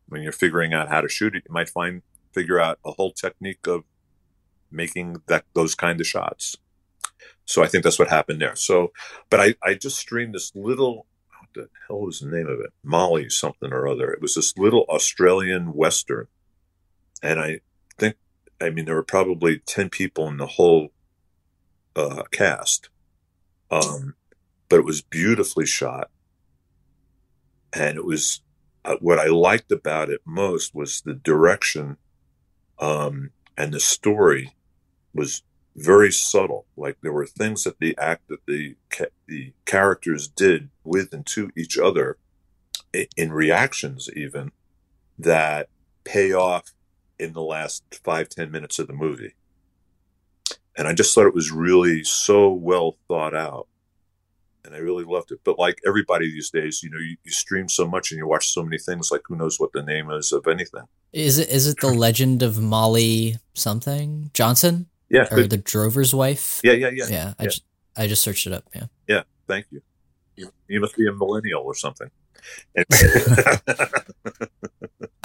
When 0.08 0.22
you're 0.22 0.32
figuring 0.32 0.74
out 0.74 0.90
how 0.90 1.02
to 1.02 1.10
shoot 1.10 1.36
it 1.36 1.44
you 1.48 1.54
might 1.54 1.70
find 1.70 2.02
figure 2.34 2.60
out 2.60 2.80
a 2.86 2.92
whole 2.92 3.12
technique 3.12 3.66
of 3.68 3.84
making 4.72 5.22
that 5.28 5.46
those 5.54 5.76
kind 5.76 6.00
of 6.00 6.08
shots. 6.08 6.58
So 7.46 7.64
i 7.64 7.68
think 7.68 7.84
that's 7.84 8.00
what 8.00 8.10
happened 8.10 8.42
there. 8.42 8.56
So 8.56 8.92
but 9.30 9.40
i 9.40 9.56
i 9.64 9.74
just 9.74 9.98
streamed 9.98 10.36
this 10.36 10.52
little 10.56 11.06
what 11.40 11.50
the 11.54 11.70
hell 11.88 12.02
was 12.02 12.20
the 12.20 12.28
name 12.28 12.48
of 12.48 12.60
it? 12.60 12.72
Molly 12.84 13.30
something 13.30 13.72
or 13.72 13.88
other. 13.88 14.12
It 14.12 14.22
was 14.22 14.36
this 14.36 14.58
little 14.58 14.86
australian 14.90 15.74
western. 15.74 16.28
And 17.22 17.40
i 17.40 17.60
think 17.98 18.16
i 18.62 18.70
mean 18.70 18.86
there 18.86 18.96
were 18.96 19.04
probably 19.04 19.60
10 19.60 19.90
people 19.90 20.28
in 20.28 20.38
the 20.38 20.48
whole 20.48 20.90
uh, 21.96 22.24
cast 22.32 22.90
um, 23.72 24.16
but 24.70 24.78
it 24.78 24.86
was 24.86 25.02
beautifully 25.02 25.66
shot, 25.66 26.10
and 27.74 27.98
it 27.98 28.06
was 28.06 28.42
uh, 28.84 28.96
what 29.00 29.20
I 29.20 29.28
liked 29.28 29.72
about 29.72 30.10
it 30.10 30.22
most 30.26 30.76
was 30.76 31.02
the 31.02 31.14
direction, 31.14 31.98
um, 32.80 33.32
and 33.58 33.74
the 33.74 33.80
story 33.80 34.56
was 35.14 35.44
very 35.76 36.12
subtle. 36.12 36.66
Like 36.78 36.98
there 37.02 37.12
were 37.12 37.26
things 37.26 37.64
that 37.64 37.80
the 37.80 37.98
act 37.98 38.28
that 38.30 38.46
the 38.48 38.76
the 39.28 39.54
characters 39.66 40.28
did 40.28 40.70
with 40.84 41.14
and 41.14 41.26
to 41.28 41.52
each 41.58 41.78
other, 41.78 42.18
in 43.18 43.34
reactions 43.34 44.10
even, 44.16 44.52
that 45.18 45.70
pay 46.04 46.32
off 46.34 46.74
in 47.18 47.34
the 47.34 47.42
last 47.42 47.84
five 48.04 48.30
ten 48.30 48.52
minutes 48.52 48.78
of 48.80 48.88
the 48.88 48.94
movie 48.94 49.34
and 50.78 50.88
I 50.88 50.94
just 50.94 51.14
thought 51.14 51.28
it 51.28 51.34
was 51.34 51.52
really 51.52 52.04
so 52.04 52.52
well 52.52 52.98
thought 53.08 53.36
out, 53.36 53.68
and 54.64 54.76
I 54.76 54.80
really 54.80 55.04
loved 55.04 55.32
it. 55.32 55.40
But 55.44 55.60
like 55.60 55.80
everybody 55.86 56.28
these 56.32 56.50
days, 56.50 56.84
you 56.84 56.90
know, 56.90 56.98
you, 56.98 57.18
you 57.24 57.32
stream 57.32 57.70
so 57.70 57.88
much 57.88 58.12
and 58.12 58.18
you 58.18 58.28
watch 58.28 58.50
so 58.50 58.64
many 58.64 58.78
things. 58.78 59.12
Like 59.12 59.22
who 59.28 59.36
knows 59.36 59.60
what 59.60 59.72
the 59.74 59.84
name 59.84 60.10
is 60.12 60.32
of 60.32 60.48
anything? 60.48 60.84
Is 61.14 61.38
it 61.38 61.50
is 61.50 61.68
it 61.68 61.80
the 61.80 61.88
legend 61.88 62.44
of 62.44 62.60
Molly 62.60 63.38
something 63.54 64.32
Johnson 64.34 64.88
Yeah, 65.10 65.28
or 65.32 65.44
the 65.44 65.58
drover's 65.58 66.14
wife? 66.14 66.62
yeah, 66.64 66.74
yeah, 66.74 66.90
yeah, 66.94 67.06
yeah. 67.10 67.34
I 67.40 67.44
yeah. 67.44 67.50
just 67.50 67.64
I 67.98 68.08
just 68.08 68.22
searched 68.22 68.48
it 68.48 68.54
up. 68.54 68.66
Yeah. 68.76 68.86
Yeah. 69.08 69.24
Thank 69.48 69.68
you. 69.72 69.82
You, 70.36 70.52
you 70.68 70.82
must 70.82 70.98
be 70.98 71.08
a 71.08 71.14
millennial 71.14 71.64
or 71.64 71.76
something. 71.76 72.10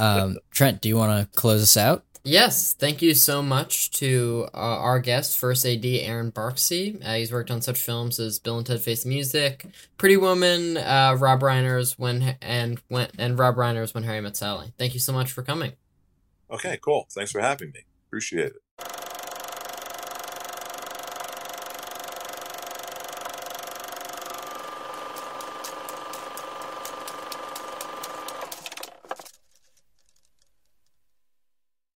Um, 0.01 0.39
Trent, 0.51 0.81
do 0.81 0.89
you 0.89 0.97
want 0.97 1.31
to 1.31 1.39
close 1.39 1.63
us 1.63 1.77
out? 1.77 2.05
Yes, 2.23 2.75
thank 2.75 3.01
you 3.01 3.15
so 3.15 3.43
much 3.43 3.91
to 3.93 4.47
uh, 4.53 4.57
our 4.57 4.99
guest, 5.01 5.39
First 5.39 5.65
AD 5.65 5.85
Aaron 5.85 6.31
Barsky. 6.31 7.03
Uh, 7.03 7.15
he's 7.15 7.33
worked 7.33 7.51
on 7.51 7.63
such 7.63 7.79
films 7.79 8.21
as 8.21 8.39
Bill 8.39 8.59
and 8.59 8.67
Ted 8.67 8.81
Face 8.81 9.07
Music, 9.07 9.67
Pretty 9.97 10.19
Woman, 10.19 10.77
uh, 10.77 11.17
Rob 11.19 11.41
Reiner's 11.41 11.99
When 11.99 12.37
and 12.43 12.79
when 12.89 13.09
and 13.19 13.39
Rob 13.39 13.57
Reiner's 13.57 13.95
When 13.95 14.05
Harry 14.05 14.21
Met 14.21 14.37
Sally. 14.37 14.73
Thank 14.79 14.93
you 14.93 15.01
so 15.01 15.13
much 15.15 15.33
for 15.33 15.43
coming. 15.43 15.73
okay, 16.51 16.79
cool. 16.83 17.07
Thanks 17.11 17.33
for 17.33 17.41
having 17.41 17.71
me. 17.73 17.81
Appreciate 18.09 18.47
it. 18.49 18.63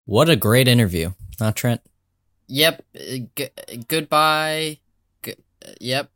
What 0.07 0.29
a 0.29 0.37
great 0.37 0.69
interview, 0.69 1.13
huh, 1.39 1.53
Trent? 1.53 1.81
Yep. 2.49 2.85
G- 2.95 3.49
goodbye. 3.89 4.79
G- 5.23 5.35
yep. 5.81 6.11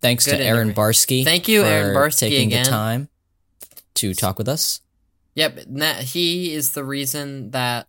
Thanks 0.00 0.26
Good 0.26 0.38
to 0.38 0.44
Aaron. 0.44 0.74
Barsky. 0.74 1.24
Thank 1.24 1.48
you, 1.48 1.62
Aaron 1.62 1.94
Barsky, 1.94 2.18
taking 2.20 2.48
again. 2.48 2.64
the 2.64 2.70
time 2.70 3.08
to 3.94 4.14
talk 4.14 4.38
with 4.38 4.48
us. 4.48 4.80
Yep. 5.34 5.66
he 6.00 6.52
is 6.52 6.72
the 6.72 6.84
reason 6.84 7.52
that 7.52 7.86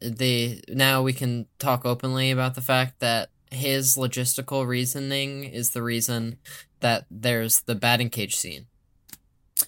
the 0.00 0.62
now 0.68 1.02
we 1.02 1.12
can 1.12 1.46
talk 1.58 1.84
openly 1.84 2.30
about 2.30 2.54
the 2.54 2.60
fact 2.60 3.00
that 3.00 3.30
his 3.50 3.96
logistical 3.96 4.66
reasoning 4.66 5.44
is 5.44 5.70
the 5.70 5.82
reason 5.82 6.38
that 6.80 7.06
there's 7.10 7.60
the 7.62 7.74
batting 7.74 8.10
cage 8.10 8.36
scene. 8.36 8.66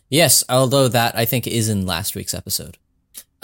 Yes, 0.08 0.42
although 0.48 0.88
that 0.88 1.16
I 1.16 1.24
think 1.24 1.46
is 1.46 1.68
in 1.68 1.86
last 1.86 2.14
week's 2.14 2.34
episode. 2.34 2.78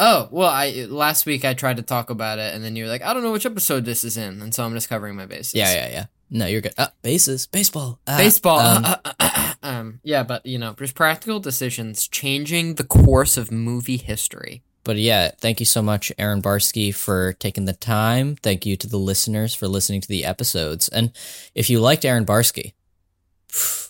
Oh 0.02 0.28
well, 0.30 0.48
I 0.48 0.86
last 0.88 1.26
week 1.26 1.44
I 1.44 1.52
tried 1.54 1.76
to 1.76 1.82
talk 1.82 2.08
about 2.10 2.38
it, 2.38 2.54
and 2.54 2.64
then 2.64 2.74
you 2.74 2.84
were 2.84 2.90
like, 2.90 3.02
I 3.02 3.12
don't 3.12 3.22
know 3.22 3.32
which 3.32 3.44
episode 3.46 3.84
this 3.84 4.02
is 4.02 4.16
in, 4.16 4.40
and 4.40 4.54
so 4.54 4.64
I'm 4.64 4.72
just 4.72 4.88
covering 4.88 5.14
my 5.14 5.26
bases. 5.26 5.54
Yeah, 5.54 5.72
yeah, 5.74 5.88
yeah. 5.90 6.06
No, 6.30 6.46
you're 6.46 6.60
good. 6.62 6.72
Uh, 6.78 6.86
bases, 7.02 7.46
baseball, 7.46 7.98
Ah, 8.06 8.16
Baseball. 8.16 8.60
um, 8.60 9.54
um, 9.62 10.00
yeah, 10.02 10.22
but 10.22 10.46
you 10.46 10.58
know, 10.58 10.72
there's 10.78 10.92
practical 10.92 11.38
decisions 11.40 12.08
changing 12.08 12.76
the 12.76 12.84
course 12.84 13.36
of 13.36 13.50
movie 13.52 13.96
history. 13.98 14.62
but 14.84 14.96
yeah, 14.96 15.32
thank 15.38 15.60
you 15.60 15.66
so 15.66 15.82
much, 15.82 16.10
Aaron 16.18 16.40
Barsky, 16.40 16.94
for 16.94 17.34
taking 17.34 17.66
the 17.66 17.72
time. 17.74 18.36
Thank 18.36 18.64
you 18.64 18.76
to 18.78 18.86
the 18.86 18.96
listeners 18.96 19.54
for 19.54 19.68
listening 19.68 20.00
to 20.00 20.08
the 20.08 20.24
episodes. 20.24 20.88
And 20.88 21.12
if 21.54 21.68
you 21.68 21.78
liked 21.80 22.04
Aaron 22.06 22.24
Barsky, 22.24 22.72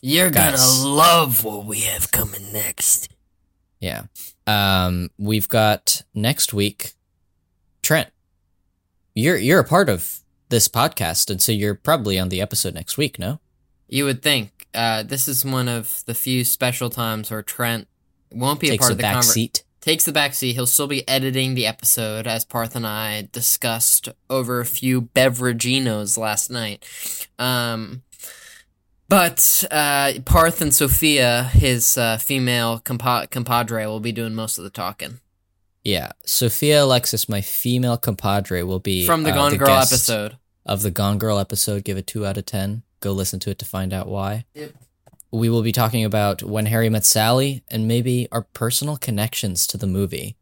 You're 0.02 0.30
Guys. 0.30 0.60
gonna 0.60 0.88
love 0.88 1.44
what 1.44 1.66
we 1.66 1.80
have 1.80 2.10
coming 2.10 2.52
next. 2.52 3.08
yeah, 3.80 4.04
um, 4.46 5.10
we've 5.18 5.48
got 5.48 6.02
next 6.14 6.52
week, 6.52 6.94
Trent. 7.82 8.08
You're 9.14 9.36
you're 9.36 9.60
a 9.60 9.64
part 9.64 9.88
of 9.88 10.20
this 10.48 10.68
podcast, 10.68 11.30
and 11.30 11.40
so 11.42 11.52
you're 11.52 11.74
probably 11.74 12.18
on 12.18 12.28
the 12.28 12.40
episode 12.40 12.74
next 12.74 12.96
week. 12.96 13.18
No, 13.18 13.40
You 13.88 14.04
would 14.04 14.22
think 14.22 14.66
uh, 14.74 15.02
this 15.02 15.28
is 15.28 15.44
one 15.44 15.68
of 15.68 16.02
the 16.06 16.14
few 16.14 16.44
special 16.44 16.90
times 16.90 17.30
where 17.30 17.42
Trent 17.42 17.88
won't 18.32 18.60
be 18.60 18.68
a 18.68 18.70
takes 18.70 18.82
part 18.82 18.90
a 18.90 18.92
of 18.92 18.98
the 18.98 19.02
back 19.02 19.12
conversation. 19.14 19.32
seat. 19.34 19.64
takes 19.80 20.04
the 20.04 20.12
back 20.12 20.34
seat. 20.34 20.52
He'll 20.52 20.66
still 20.66 20.86
be 20.86 21.06
editing 21.08 21.54
the 21.54 21.66
episode 21.66 22.26
as 22.26 22.44
Parth 22.44 22.76
and 22.76 22.86
I 22.86 23.28
discussed 23.32 24.08
over 24.28 24.60
a 24.60 24.64
few 24.66 25.02
beveraginos 25.02 26.16
last 26.16 26.50
night. 26.50 26.84
Um, 27.38 28.02
but 29.10 29.64
uh, 29.72 30.12
Parth 30.24 30.62
and 30.62 30.72
Sophia, 30.72 31.50
his 31.52 31.98
uh, 31.98 32.16
female 32.16 32.80
compa- 32.80 33.28
compadre, 33.28 33.84
will 33.86 34.00
be 34.00 34.12
doing 34.12 34.34
most 34.34 34.56
of 34.56 34.64
the 34.64 34.70
talking 34.70 35.18
Yeah, 35.84 36.12
Sophia 36.24 36.84
Alexis, 36.84 37.28
my 37.28 37.40
female 37.40 37.96
compadre, 37.96 38.62
will 38.62 38.78
be 38.78 39.04
from 39.04 39.24
the 39.24 39.32
uh, 39.32 39.34
Gone 39.34 39.56
Girl 39.56 39.68
episode. 39.68 40.38
of 40.64 40.82
the 40.82 40.90
Gone 40.90 41.18
Girl 41.18 41.38
episode. 41.38 41.84
Give 41.84 41.98
it 41.98 42.06
two 42.06 42.24
out 42.24 42.38
of 42.38 42.46
ten. 42.46 42.84
Go 43.00 43.12
listen 43.12 43.40
to 43.40 43.50
it 43.50 43.58
to 43.58 43.64
find 43.64 43.92
out 43.92 44.06
why. 44.06 44.44
Yep. 44.54 44.72
We 45.32 45.48
will 45.48 45.62
be 45.62 45.72
talking 45.72 46.04
about 46.04 46.42
When 46.42 46.66
Harry 46.66 46.88
Met 46.88 47.04
Sally 47.04 47.62
and 47.68 47.88
maybe 47.88 48.28
our 48.30 48.42
personal 48.42 48.96
connections 48.96 49.66
to 49.68 49.76
the 49.76 49.86
movie. 49.86 50.36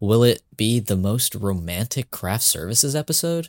Will 0.00 0.22
it 0.22 0.42
be 0.56 0.80
the 0.80 0.96
most 0.96 1.34
romantic 1.34 2.10
craft 2.10 2.44
services 2.44 2.94
episode? 2.94 3.48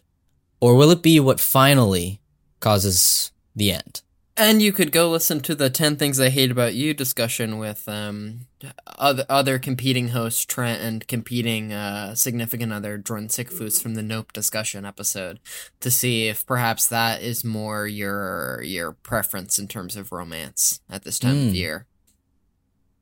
Or 0.60 0.76
will 0.76 0.92
it 0.92 1.02
be 1.02 1.20
what 1.20 1.40
finally 1.40 2.22
causes 2.60 3.32
the 3.56 3.72
end? 3.72 4.02
And 4.40 4.62
you 4.62 4.72
could 4.72 4.94
go 4.94 5.10
listen 5.10 5.42
to 5.42 5.54
the 5.54 5.70
10 5.70 5.98
Things 5.98 6.18
I 6.18 6.30
Hate 6.30 6.50
About 6.50 6.74
You 6.74 6.94
discussion 6.94 7.58
with 7.58 7.90
um, 7.90 8.48
other, 8.88 9.26
other 9.28 9.60
competing 9.60 10.10
hosts, 10.10 10.46
Trent, 10.46 10.82
and 10.82 11.06
competing 11.10 11.74
uh, 11.74 12.16
significant 12.16 12.72
other, 12.72 12.98
Jordan 12.98 13.28
Sickfoos 13.28 13.82
from 13.84 13.96
the 13.96 14.02
Nope 14.02 14.32
discussion 14.32 14.86
episode, 14.86 15.42
to 15.82 15.92
see 15.92 16.30
if 16.30 16.46
perhaps 16.46 16.88
that 16.88 17.22
is 17.22 17.44
more 17.44 17.86
your 17.86 18.62
your 18.64 18.94
preference 18.94 19.60
in 19.60 19.68
terms 19.68 19.98
of 19.98 20.14
romance 20.14 20.80
at 20.90 21.04
this 21.04 21.20
time 21.20 21.36
Mm. 21.36 21.48
of 21.50 21.56
year. 21.56 21.86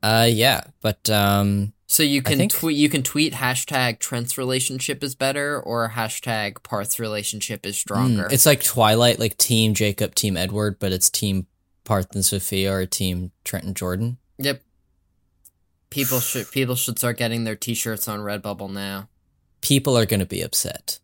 Uh 0.01 0.27
yeah, 0.29 0.61
but 0.81 1.07
um 1.09 1.73
So 1.89 2.03
you 2.03 2.21
can 2.21 2.37
think- 2.37 2.51
tweet 2.53 2.75
you 2.77 2.89
can 2.89 3.01
tweet 3.01 3.33
hashtag 3.33 3.99
Trent's 3.99 4.37
relationship 4.37 5.03
is 5.03 5.15
better 5.15 5.59
or 5.59 5.91
hashtag 5.95 6.61
Parth's 6.61 6.99
relationship 6.99 7.65
is 7.65 7.77
stronger. 7.77 8.25
mm, 8.25 8.31
it's 8.31 8.45
like 8.45 8.61
Twilight, 8.63 9.19
like 9.19 9.37
team 9.37 9.73
Jacob, 9.73 10.13
team 10.13 10.35
Edward, 10.35 10.79
but 10.79 10.91
it's 10.91 11.09
team 11.09 11.47
Parth 11.85 12.13
and 12.13 12.25
Sophia 12.25 12.73
or 12.73 12.85
team 12.85 13.31
Trent 13.45 13.63
and 13.65 13.75
Jordan. 13.75 14.17
yep. 14.37 14.61
People 15.89 16.19
should 16.19 16.51
people 16.51 16.75
should 16.75 16.99
start 16.99 17.17
getting 17.17 17.45
their 17.45 17.55
t-shirts 17.55 18.09
on 18.09 18.19
Redbubble 18.19 18.69
now. 18.71 19.07
people 19.61 19.97
are 19.97 20.05
going 20.05 20.19
to 20.19 20.25
be 20.25 20.41
upset. 20.41 20.99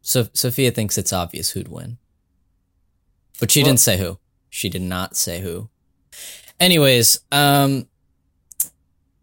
So 0.00 0.28
Sophia 0.32 0.70
thinks 0.70 0.96
it's 0.96 1.12
obvious 1.12 1.50
who'd 1.50 1.68
win. 1.68 1.98
But 3.40 3.50
she 3.50 3.60
Well- 3.60 3.70
didn't 3.70 3.80
say 3.80 3.98
who. 3.98 4.18
She 4.48 4.68
did 4.68 4.82
not 4.82 5.16
say 5.16 5.40
who. 5.40 5.68
Anyways, 6.60 7.20
um 7.32 7.88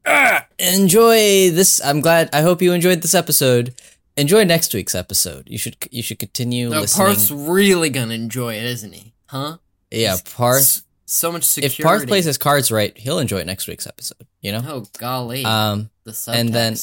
ah, 0.05 0.45
enjoy 0.59 1.49
this 1.51 1.81
I'm 1.83 2.01
glad 2.01 2.29
I 2.33 2.41
hope 2.41 2.61
you 2.61 2.73
enjoyed 2.73 3.01
this 3.01 3.13
episode. 3.13 3.73
Enjoy 4.17 4.43
next 4.43 4.73
week's 4.73 4.95
episode. 4.95 5.47
You 5.49 5.57
should 5.57 5.75
you 5.91 6.01
should 6.03 6.19
continue 6.19 6.69
No, 6.69 6.81
listening. 6.81 7.07
Parth's 7.07 7.31
really 7.31 7.89
gonna 7.89 8.13
enjoy 8.13 8.55
it, 8.55 8.63
isn't 8.63 8.93
he? 8.93 9.13
Huh? 9.27 9.57
yeah, 9.91 10.15
Parth 10.35 10.83
So 11.05 11.31
much 11.31 11.43
security. 11.43 11.81
if 11.81 11.83
Parth 11.83 12.07
plays 12.07 12.25
his 12.25 12.37
cards 12.37 12.71
right, 12.71 12.97
he'll 12.97 13.19
enjoy 13.19 13.43
next 13.43 13.67
week's 13.67 13.85
episode, 13.87 14.25
you 14.41 14.51
know? 14.51 14.63
Oh 14.65 14.85
golly. 14.97 15.43
Um 15.43 15.89
the 16.05 16.11
subtext. 16.11 16.35
and 16.35 16.53
then- 16.53 16.75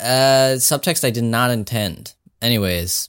Uh, 0.00 0.54
subtext 0.58 1.04
I 1.04 1.10
did 1.10 1.24
not 1.24 1.50
intend. 1.50 2.14
Anyways, 2.40 3.08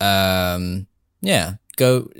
um, 0.00 0.86
yeah, 1.20 1.54
go. 1.76 2.10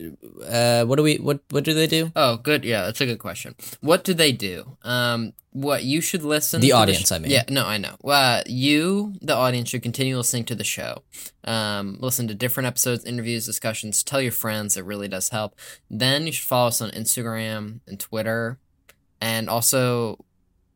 Uh, 0.47 0.85
what 0.85 0.97
do 0.97 1.03
we? 1.03 1.17
What 1.17 1.41
what 1.51 1.65
do 1.65 1.75
they 1.75 1.87
do? 1.87 2.13
Oh, 2.17 2.37
good. 2.37 2.65
Yeah, 2.65 2.85
that's 2.85 3.01
a 3.01 3.07
good 3.07 3.19
question. 3.19 3.55
What 3.81 4.05
do 4.05 4.15
they 4.15 4.33
do? 4.33 4.77
Um, 4.83 5.33
what 5.53 5.85
you 5.85 6.01
should 6.01 6.23
listen. 6.23 6.61
The 6.61 6.73
audience, 6.73 7.09
sh- 7.09 7.13
I 7.13 7.19
mean. 7.19 7.31
Yeah, 7.31 7.45
no, 7.49 7.65
I 7.65 7.79
know. 7.79 7.97
Uh, 8.05 8.43
you, 8.47 9.15
the 9.21 9.35
audience, 9.35 9.69
should 9.69 9.83
continue 9.83 10.17
listening 10.17 10.45
to 10.47 10.55
the 10.55 10.65
show. 10.65 11.03
Um, 11.45 11.97
listen 12.01 12.27
to 12.29 12.35
different 12.35 12.67
episodes, 12.67 13.05
interviews, 13.05 13.47
discussions. 13.47 14.03
Tell 14.03 14.21
your 14.21 14.33
friends. 14.33 14.77
It 14.77 14.85
really 14.85 15.09
does 15.09 15.29
help. 15.29 15.55
Then 15.89 16.27
you 16.27 16.33
should 16.33 16.49
follow 16.49 16.69
us 16.69 16.81
on 16.81 16.91
Instagram 16.91 17.81
and 17.87 17.99
Twitter, 17.99 18.59
and 19.21 19.49
also. 19.49 20.25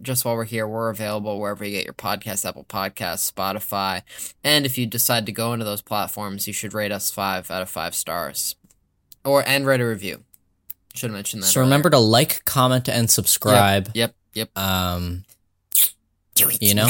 Just 0.01 0.25
while 0.25 0.37
we're 0.37 0.45
here, 0.45 0.65
we're 0.65 0.91
available 0.91 1.41
wherever 1.41 1.65
you 1.65 1.73
get 1.73 1.85
your 1.85 1.93
podcasts, 1.93 2.49
Apple 2.49 2.63
Podcasts, 2.63 3.33
Spotify. 3.33 4.03
And 4.45 4.65
if 4.65 4.79
you 4.79 4.87
decide 4.87 5.27
to 5.27 5.33
go 5.33 5.53
into 5.53 5.65
those 5.65 5.83
platforms, 5.83 6.47
you 6.47 6.53
should 6.53 6.73
rate 6.73 6.93
us 6.93 7.11
five 7.11 7.51
out 7.51 7.63
of 7.63 7.69
five 7.69 7.97
stars. 7.97 8.55
Or 9.29 9.47
and 9.47 9.67
write 9.67 9.81
a 9.81 9.87
review. 9.87 10.25
Should 10.95 11.11
have 11.11 11.15
mentioned 11.15 11.43
that. 11.43 11.49
So 11.49 11.61
earlier. 11.61 11.69
remember 11.69 11.91
to 11.91 11.99
like, 11.99 12.45
comment, 12.45 12.89
and 12.89 13.11
subscribe. 13.11 13.91
Yep, 13.95 14.15
yep. 14.35 14.59
Um, 14.59 15.25
Do 16.35 16.49
it. 16.49 16.63
you 16.63 16.75
know. 16.75 16.89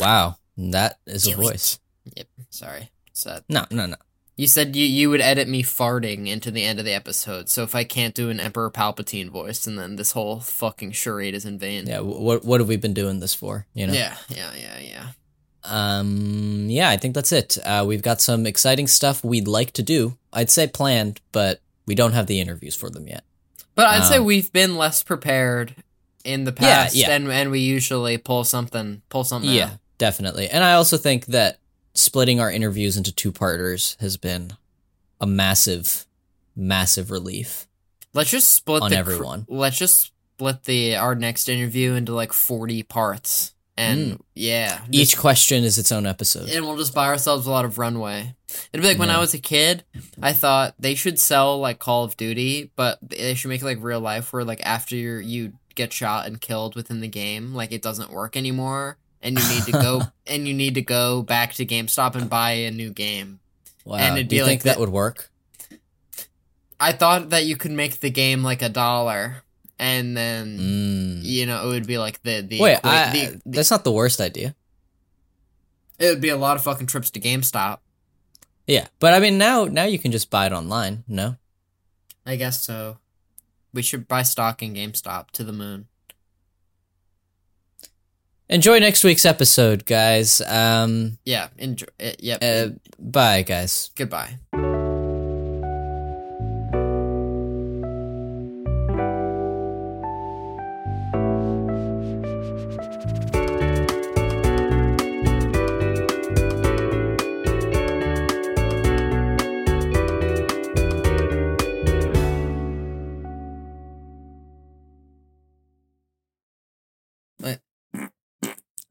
Wow, 0.00 0.36
that 0.56 0.98
is 1.06 1.28
a 1.28 1.36
voice. 1.36 1.78
Yep. 2.16 2.26
Sorry. 2.48 2.90
Sad. 3.12 3.44
No, 3.48 3.66
no, 3.70 3.86
no. 3.86 3.96
You 4.36 4.46
said 4.46 4.74
you 4.74 4.86
you 4.86 5.10
would 5.10 5.20
edit 5.20 5.48
me 5.48 5.62
farting 5.62 6.26
into 6.26 6.50
the 6.50 6.64
end 6.64 6.78
of 6.78 6.86
the 6.86 6.94
episode. 6.94 7.50
So 7.50 7.62
if 7.62 7.74
I 7.74 7.84
can't 7.84 8.14
do 8.14 8.30
an 8.30 8.40
Emperor 8.40 8.70
Palpatine 8.70 9.28
voice, 9.28 9.66
and 9.66 9.78
then 9.78 9.96
this 9.96 10.12
whole 10.12 10.40
fucking 10.40 10.92
charade 10.92 11.34
is 11.34 11.44
in 11.44 11.58
vain. 11.58 11.86
Yeah, 11.86 12.00
what 12.00 12.42
what 12.42 12.60
have 12.60 12.68
we 12.68 12.76
been 12.76 12.94
doing 12.94 13.20
this 13.20 13.34
for? 13.34 13.66
You 13.74 13.86
know. 13.86 13.92
Yeah. 13.92 14.16
Yeah. 14.30 14.50
Yeah. 14.56 14.78
Yeah. 14.78 15.06
Um. 15.64 16.66
Yeah, 16.70 16.88
I 16.90 16.96
think 16.96 17.14
that's 17.14 17.32
it. 17.32 17.58
Uh, 17.64 17.84
we've 17.86 18.02
got 18.02 18.20
some 18.20 18.46
exciting 18.46 18.86
stuff 18.86 19.22
we'd 19.24 19.48
like 19.48 19.72
to 19.72 19.82
do. 19.82 20.16
I'd 20.32 20.50
say 20.50 20.66
planned, 20.66 21.20
but 21.32 21.60
we 21.86 21.94
don't 21.94 22.12
have 22.12 22.26
the 22.26 22.40
interviews 22.40 22.74
for 22.74 22.88
them 22.90 23.06
yet. 23.08 23.24
But 23.74 23.86
I'd 23.88 24.04
say 24.04 24.16
Um, 24.18 24.24
we've 24.24 24.52
been 24.52 24.76
less 24.76 25.02
prepared 25.02 25.74
in 26.24 26.44
the 26.44 26.52
past, 26.52 26.94
yeah. 26.94 27.10
and 27.10 27.30
and 27.30 27.50
we 27.50 27.60
usually 27.60 28.18
pull 28.18 28.44
something 28.44 29.02
pull 29.08 29.24
something. 29.24 29.50
Yeah, 29.50 29.64
out. 29.64 29.78
definitely. 29.98 30.48
And 30.48 30.62
I 30.64 30.74
also 30.74 30.96
think 30.96 31.26
that 31.26 31.58
splitting 31.94 32.40
our 32.40 32.50
interviews 32.50 32.96
into 32.96 33.12
two 33.12 33.32
parters 33.32 33.96
has 34.00 34.16
been 34.16 34.52
a 35.20 35.26
massive, 35.26 36.06
massive 36.56 37.10
relief. 37.10 37.66
Let's 38.14 38.30
just 38.30 38.50
split 38.50 38.82
On 38.82 38.90
the 38.90 38.96
everyone. 38.96 39.46
let's 39.48 39.78
just 39.78 40.12
split 40.36 40.64
the 40.64 40.96
our 40.96 41.14
next 41.14 41.48
interview 41.48 41.94
into 41.94 42.12
like 42.14 42.32
forty 42.32 42.82
parts, 42.82 43.54
and 43.80 44.22
yeah, 44.34 44.78
just- 44.78 44.90
Mm. 44.90 44.94
Each 44.94 45.16
question 45.18 45.64
is 45.64 45.78
its 45.78 45.90
own 45.92 46.06
episode. 46.06 46.48
and 46.48 46.64
we'll 46.66 46.76
just 46.76 46.94
buy 46.94 47.06
ourselves 47.06 47.46
a 47.46 47.50
lot 47.50 47.64
of 47.64 47.78
runway. 47.78 48.34
It'd 48.72 48.82
be 48.82 48.88
like 48.88 48.98
when 48.98 49.10
I 49.10 49.18
was 49.18 49.32
a 49.34 49.38
kid, 49.38 49.84
I 50.22 50.32
thought 50.32 50.74
they 50.78 50.94
should 50.94 51.18
sell 51.20 51.58
like 51.58 51.78
Call 51.78 52.04
of 52.04 52.16
Duty, 52.16 52.70
but 52.76 52.98
they 53.02 53.34
should 53.34 53.48
make 53.48 53.62
it 53.62 53.64
like 53.64 53.78
real 53.80 54.00
life 54.00 54.32
where 54.32 54.44
like 54.44 54.60
after 54.64 54.96
you 54.96 55.18
you 55.18 55.52
get 55.76 55.92
shot 55.92 56.26
and 56.26 56.40
killed 56.40 56.74
within 56.74 57.00
the 57.00 57.08
game, 57.08 57.54
like 57.54 57.70
it 57.72 57.80
doesn't 57.82 58.10
work 58.10 58.36
anymore, 58.36 58.96
and 59.22 59.38
you 59.38 59.48
need 59.48 59.64
to 59.64 59.72
go 59.72 60.02
and 60.26 60.48
you 60.48 60.54
need 60.54 60.74
to 60.74 60.82
go 60.82 61.22
back 61.22 61.54
to 61.54 61.64
GameStop 61.64 62.16
and 62.16 62.28
buy 62.28 62.52
a 62.52 62.70
new 62.72 62.90
game. 62.90 63.38
Wow. 63.84 63.96
and 63.98 64.16
it'd 64.18 64.28
Do 64.28 64.36
you 64.36 64.42
like 64.42 64.48
think 64.50 64.62
that 64.62 64.74
the- 64.74 64.80
would 64.80 64.90
work? 64.90 65.30
I 66.78 66.92
thought 66.92 67.30
that 67.30 67.44
you 67.44 67.56
could 67.56 67.70
make 67.72 68.00
the 68.00 68.10
game 68.10 68.42
like 68.42 68.62
a 68.62 68.68
dollar, 68.68 69.42
and 69.80 70.14
then 70.16 70.58
Mm. 70.58 71.20
you 71.24 71.46
know 71.46 71.64
it 71.64 71.68
would 71.72 71.86
be 71.88 71.96
like 71.98 72.22
the 72.22 72.42
the 72.42 72.60
Wait, 72.60 72.84
like, 72.84 72.84
I, 72.84 73.10
the, 73.12 73.26
the- 73.44 73.56
that's 73.56 73.70
not 73.72 73.82
the 73.82 73.90
worst 73.92 74.20
idea. 74.20 74.54
it 75.98 76.08
would 76.10 76.20
be 76.20 76.28
a 76.28 76.36
lot 76.36 76.56
of 76.56 76.62
fucking 76.62 76.86
trips 76.86 77.10
to 77.10 77.20
GameStop. 77.20 77.78
Yeah, 78.66 78.86
but 79.00 79.12
I 79.14 79.18
mean 79.20 79.38
now 79.38 79.64
now 79.64 79.84
you 79.84 79.98
can 79.98 80.12
just 80.12 80.30
buy 80.30 80.46
it 80.46 80.52
online. 80.52 81.02
No. 81.08 81.36
I 82.26 82.36
guess 82.36 82.62
so. 82.62 82.98
We 83.72 83.82
should 83.82 84.06
buy 84.06 84.22
stock 84.22 84.62
in 84.62 84.74
GameStop 84.74 85.30
to 85.32 85.42
the 85.44 85.52
moon. 85.52 85.86
Enjoy 88.48 88.78
next 88.80 89.04
week's 89.04 89.24
episode, 89.24 89.86
guys. 89.86 90.40
Um. 90.42 91.18
Yeah, 91.24 91.48
enjoy. 91.56 91.86
Uh, 92.02 92.12
yep. 92.18 92.38
Uh, 92.42 92.68
bye, 92.98 93.42
guys. 93.42 93.90
Goodbye. 93.94 94.38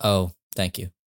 Oh, 0.09 0.31
thank 0.55 0.79
you. 0.79 0.89